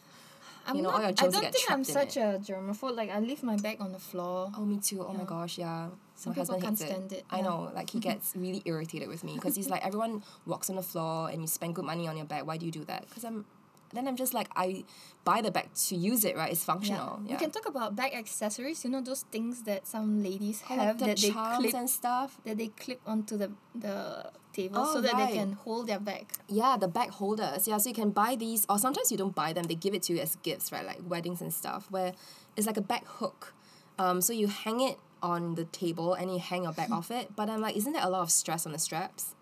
I'm 0.66 0.78
you 0.78 0.82
know, 0.82 0.92
not, 0.92 0.96
all 0.96 1.02
your 1.02 1.10
I 1.10 1.12
don't 1.14 1.42
get 1.42 1.54
think 1.54 1.72
I'm 1.72 1.84
such 1.84 2.16
a 2.16 2.40
germaphobe. 2.42 2.96
Like 2.96 3.10
I 3.10 3.20
leave 3.20 3.44
my 3.44 3.58
bag 3.58 3.82
on 3.82 3.92
the 3.92 4.00
floor. 4.00 4.50
Oh, 4.56 4.64
me 4.66 4.80
too. 4.80 5.06
Oh 5.06 5.14
my 5.14 5.26
gosh, 5.26 5.58
yeah. 5.58 5.90
Some 6.16 6.32
my 6.32 6.36
people 6.36 6.56
husband 6.56 6.64
can't 6.64 6.80
stand 6.80 7.14
it, 7.14 7.26
I 7.30 7.38
yeah. 7.38 7.44
know. 7.44 7.72
Like 7.76 7.90
he 7.90 8.00
gets 8.10 8.34
really 8.36 8.62
irritated 8.64 9.10
with 9.10 9.26
me 9.26 9.34
because 9.36 9.56
he's 9.58 9.70
like, 9.70 9.86
everyone 9.86 10.24
walks 10.46 10.70
on 10.70 10.78
the 10.78 10.84
floor 10.84 11.30
and 11.30 11.42
you 11.42 11.48
spend 11.48 11.76
good 11.76 11.84
money 11.84 12.08
on 12.08 12.16
your 12.16 12.26
bag. 12.26 12.44
Why 12.44 12.56
do 12.56 12.66
you 12.66 12.72
do 12.72 12.86
that? 12.86 13.08
Because 13.10 13.26
I'm. 13.26 13.46
Then 13.94 14.08
I'm 14.08 14.16
just 14.16 14.34
like 14.34 14.50
I 14.56 14.84
buy 15.24 15.42
the 15.42 15.52
bag 15.52 15.74
to 15.88 15.96
use 15.96 16.26
it, 16.26 16.36
right? 16.36 16.52
It's 16.52 16.64
functional. 16.64 17.22
Yeah. 17.26 17.34
We 17.34 17.38
can 17.38 17.52
talk 17.52 17.68
about 17.68 17.96
bag 17.96 18.14
accessories. 18.14 18.84
You 18.84 18.90
know 18.92 19.02
those 19.02 19.24
things 19.32 19.64
that 19.64 19.88
some 19.88 20.24
ladies 20.24 20.62
have 20.62 20.78
like 20.78 20.98
the 20.98 21.06
that 21.06 21.18
they 21.20 21.30
clip 21.32 21.74
and 21.76 21.90
stuff. 21.90 22.38
that 22.46 22.58
they 22.58 22.68
clip 22.68 23.02
onto 23.06 23.38
the 23.38 23.52
the 23.76 24.32
table 24.54 24.78
Oh, 24.80 24.94
so 24.94 25.02
that 25.02 25.14
right. 25.14 25.30
they 25.32 25.38
can 25.38 25.54
hold 25.54 25.88
their 25.88 26.00
bag. 26.00 26.28
Yeah, 26.48 26.78
the 26.80 26.88
bag 26.88 27.10
holders. 27.12 27.68
Yeah, 27.68 27.78
so 27.78 27.90
you 27.90 27.96
can 27.96 28.12
buy 28.12 28.36
these, 28.36 28.66
or 28.70 28.78
sometimes 28.78 29.12
you 29.12 29.18
don't 29.18 29.34
buy 29.36 29.54
them. 29.54 29.64
They 29.66 29.76
give 29.76 29.94
it 29.94 30.04
to 30.04 30.14
you 30.14 30.20
as 30.20 30.36
gifts, 30.38 30.72
right? 30.72 30.86
Like 30.86 31.00
weddings 31.08 31.42
and 31.42 31.54
stuff, 31.54 31.88
where 31.90 32.14
it's 32.58 32.68
like 32.68 32.78
a 32.78 32.82
bag 32.82 33.06
hook. 33.06 33.54
Um, 34.00 34.22
so 34.22 34.34
you 34.34 34.48
hang 34.48 34.80
it 34.82 34.98
on 35.22 35.56
the 35.56 35.64
table 35.66 36.14
and 36.14 36.32
you 36.32 36.40
hang 36.40 36.64
your 36.64 36.74
bag 36.74 36.92
off 36.98 37.10
it. 37.12 37.36
But 37.36 37.50
I'm 37.50 37.62
like, 37.62 37.76
isn't 37.78 37.94
there 37.94 38.04
a 38.06 38.10
lot 38.10 38.22
of 38.22 38.32
stress 38.32 38.66
on 38.66 38.72
the 38.74 38.80
straps? 38.80 39.36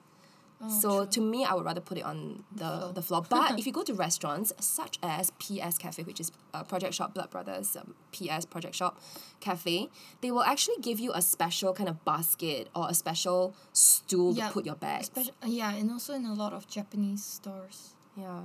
Oh, 0.63 0.79
so 0.81 1.05
to 1.05 1.19
me, 1.21 1.43
I 1.43 1.53
would 1.55 1.65
rather 1.65 1.81
put 1.81 1.97
it 1.97 2.03
on 2.05 2.43
the, 2.51 2.65
floor. 2.65 2.93
the 2.93 3.01
floor. 3.01 3.25
But 3.27 3.57
if 3.59 3.65
you 3.65 3.71
go 3.73 3.83
to 3.83 3.93
restaurants 3.93 4.53
such 4.59 4.99
as 5.01 5.31
PS 5.39 5.77
Cafe, 5.77 6.03
which 6.03 6.19
is 6.19 6.31
uh, 6.53 6.63
Project 6.63 6.93
Shop 6.93 7.13
Blood 7.13 7.29
Brothers, 7.31 7.75
um, 7.75 7.95
PS 8.11 8.45
Project 8.45 8.75
Shop 8.75 8.99
Cafe, 9.39 9.89
they 10.21 10.29
will 10.31 10.43
actually 10.43 10.75
give 10.81 10.99
you 10.99 11.11
a 11.13 11.21
special 11.21 11.73
kind 11.73 11.89
of 11.89 12.03
basket 12.05 12.69
or 12.75 12.87
a 12.89 12.93
special 12.93 13.55
stool 13.73 14.33
Yeah, 14.33 14.47
to 14.47 14.53
put 14.53 14.65
your 14.65 14.75
bags. 14.75 15.03
Especially, 15.09 15.33
yeah, 15.47 15.73
and 15.73 15.89
also 15.91 16.13
in 16.13 16.25
a 16.25 16.33
lot 16.33 16.53
of 16.53 16.67
Japanese 16.67 17.23
stores. 17.23 17.95
Yeah. 18.15 18.41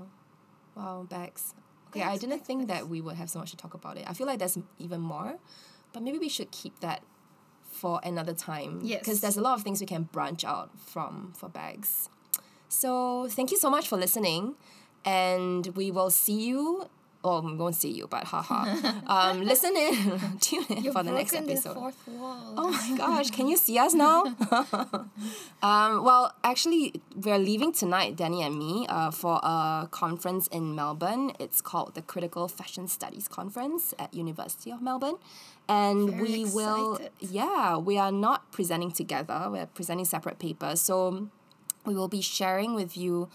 Wow, 0.74 1.06
bags. 1.08 1.54
Okay, 1.90 2.00
Bags, 2.00 2.12
I 2.12 2.18
didn't 2.18 2.30
bags, 2.38 2.46
think 2.46 2.66
bags. 2.68 2.80
that 2.80 2.88
we 2.88 3.00
would 3.00 3.16
have 3.16 3.28
so 3.30 3.38
much 3.38 3.50
to 3.50 3.56
talk 3.56 3.74
about 3.74 3.96
it. 3.98 4.04
I 4.08 4.12
feel 4.14 4.26
like 4.26 4.38
there's 4.38 4.58
even 4.78 5.00
more, 5.00 5.36
but 5.92 6.02
maybe 6.02 6.18
we 6.18 6.28
should 6.28 6.50
keep 6.50 6.80
that 6.80 7.02
for 7.76 8.00
another 8.02 8.32
time. 8.34 8.80
Yes. 8.82 9.00
Because 9.00 9.20
there's 9.20 9.36
a 9.36 9.40
lot 9.40 9.54
of 9.58 9.62
things 9.62 9.80
we 9.80 9.86
can 9.86 10.04
branch 10.04 10.44
out 10.44 10.70
from 10.78 11.32
for 11.36 11.48
bags. 11.48 12.08
So 12.68 13.28
thank 13.28 13.50
you 13.50 13.58
so 13.58 13.70
much 13.70 13.86
for 13.86 13.96
listening, 13.96 14.56
and 15.04 15.68
we 15.76 15.90
will 15.90 16.10
see 16.10 16.40
you 16.48 16.88
Oh, 17.28 17.40
we 17.40 17.54
won't 17.54 17.74
see 17.74 17.90
you, 17.90 18.06
but 18.06 18.22
haha. 18.22 18.72
um, 19.08 19.42
listen 19.52 19.76
in, 19.76 20.38
tune 20.40 20.64
in 20.68 20.84
You've 20.84 20.92
for 20.94 21.02
the 21.02 21.10
next 21.10 21.34
episode. 21.34 21.70
the 21.70 21.74
fourth 21.74 22.06
wall. 22.06 22.54
Oh 22.56 22.70
my 22.70 22.96
gosh, 22.96 23.32
can 23.32 23.48
you 23.48 23.56
see 23.56 23.76
us 23.78 23.94
now? 23.94 24.22
um, 25.60 26.04
well, 26.04 26.32
actually, 26.44 27.02
we're 27.16 27.38
leaving 27.38 27.72
tonight, 27.72 28.14
Danny 28.14 28.44
and 28.44 28.56
me, 28.56 28.86
uh, 28.88 29.10
for 29.10 29.40
a 29.42 29.88
conference 29.90 30.46
in 30.48 30.76
Melbourne. 30.76 31.32
It's 31.40 31.60
called 31.60 31.96
the 31.96 32.02
Critical 32.02 32.46
Fashion 32.46 32.86
Studies 32.86 33.26
Conference 33.26 33.92
at 33.98 34.14
University 34.14 34.70
of 34.70 34.80
Melbourne. 34.80 35.16
And 35.68 36.10
Very 36.10 36.22
we 36.22 36.44
will, 36.44 37.00
yeah, 37.18 37.76
we 37.76 37.98
are 37.98 38.12
not 38.12 38.52
presenting 38.52 38.92
together. 38.92 39.48
We're 39.50 39.66
presenting 39.66 40.04
separate 40.04 40.38
papers. 40.38 40.80
So 40.80 41.28
we 41.84 41.94
will 41.96 42.06
be 42.06 42.20
sharing 42.20 42.76
with 42.76 42.96
you 42.96 43.28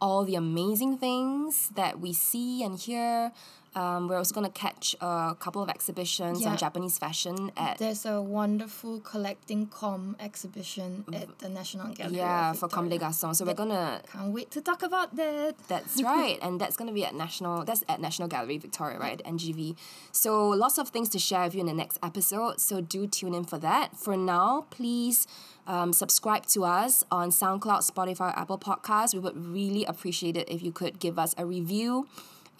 all 0.00 0.24
the 0.24 0.34
amazing 0.34 0.98
things 0.98 1.70
that 1.74 2.00
we 2.00 2.12
see 2.12 2.62
and 2.62 2.78
hear. 2.78 3.32
Um, 3.78 4.08
we're 4.08 4.16
also 4.22 4.34
going 4.38 4.50
to 4.54 4.58
catch 4.66 4.96
a 5.00 5.36
couple 5.38 5.62
of 5.62 5.68
exhibitions 5.76 6.40
Yeah. 6.40 6.50
on 6.50 6.56
Japanese 6.64 6.96
fashion 7.04 7.36
at 7.56 7.78
There's 7.78 8.04
a 8.14 8.20
wonderful 8.20 8.94
collecting 9.12 9.66
com 9.80 10.16
exhibition 10.28 10.90
at 11.12 11.28
the 11.38 11.48
National 11.48 11.88
Gallery. 11.94 12.16
Yeah, 12.16 12.52
for 12.54 12.68
Comme 12.68 12.88
des 12.88 12.98
Victoria. 12.98 13.12
Garçons. 13.12 13.36
So 13.36 13.44
we're 13.44 13.54
gonna. 13.62 14.02
Can't 14.12 14.32
wait 14.32 14.50
to 14.56 14.60
talk 14.60 14.82
about 14.82 15.14
that. 15.16 15.54
That's 15.68 16.02
right, 16.12 16.38
and 16.42 16.60
that's 16.60 16.76
gonna 16.78 16.92
be 17.00 17.04
at 17.04 17.14
National. 17.14 17.64
That's 17.64 17.84
at 17.88 18.00
National 18.00 18.28
Gallery 18.34 18.58
Victoria, 18.58 18.98
right? 18.98 19.20
NGV. 19.24 19.76
So 20.12 20.48
lots 20.48 20.76
of 20.78 20.88
things 20.88 21.08
to 21.10 21.18
share 21.18 21.44
with 21.44 21.54
you 21.54 21.60
in 21.60 21.66
the 21.66 21.78
next 21.84 21.98
episode. 22.02 22.60
So 22.60 22.80
do 22.80 23.06
tune 23.06 23.34
in 23.34 23.44
for 23.44 23.58
that. 23.58 23.96
For 23.96 24.16
now, 24.16 24.66
please. 24.70 25.26
Um, 25.68 25.92
subscribe 25.92 26.46
to 26.54 26.64
us 26.64 27.04
on 27.12 27.28
SoundCloud, 27.30 27.82
Spotify, 27.92 28.32
Apple 28.34 28.58
Podcasts. 28.58 29.12
We 29.12 29.20
would 29.20 29.36
really 29.36 29.84
appreciate 29.84 30.34
it 30.34 30.48
if 30.48 30.62
you 30.62 30.72
could 30.72 30.98
give 30.98 31.18
us 31.18 31.34
a 31.36 31.44
review 31.44 32.08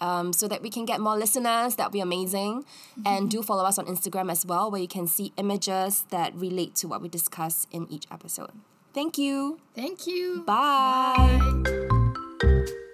um, 0.01 0.33
so 0.33 0.47
that 0.47 0.61
we 0.61 0.69
can 0.69 0.85
get 0.85 0.99
more 0.99 1.17
listeners. 1.17 1.75
That 1.75 1.87
would 1.87 1.93
be 1.93 1.99
amazing. 1.99 2.65
And 3.05 3.29
do 3.29 3.41
follow 3.41 3.63
us 3.63 3.77
on 3.77 3.85
Instagram 3.85 4.31
as 4.31 4.45
well, 4.45 4.69
where 4.71 4.81
you 4.81 4.87
can 4.87 5.07
see 5.07 5.33
images 5.37 6.05
that 6.09 6.35
relate 6.35 6.75
to 6.75 6.87
what 6.87 7.01
we 7.01 7.09
discuss 7.09 7.67
in 7.71 7.87
each 7.89 8.05
episode. 8.11 8.51
Thank 8.93 9.17
you. 9.17 9.59
Thank 9.75 10.07
you. 10.07 10.43
Bye. 10.45 11.39
Bye. 11.63 12.85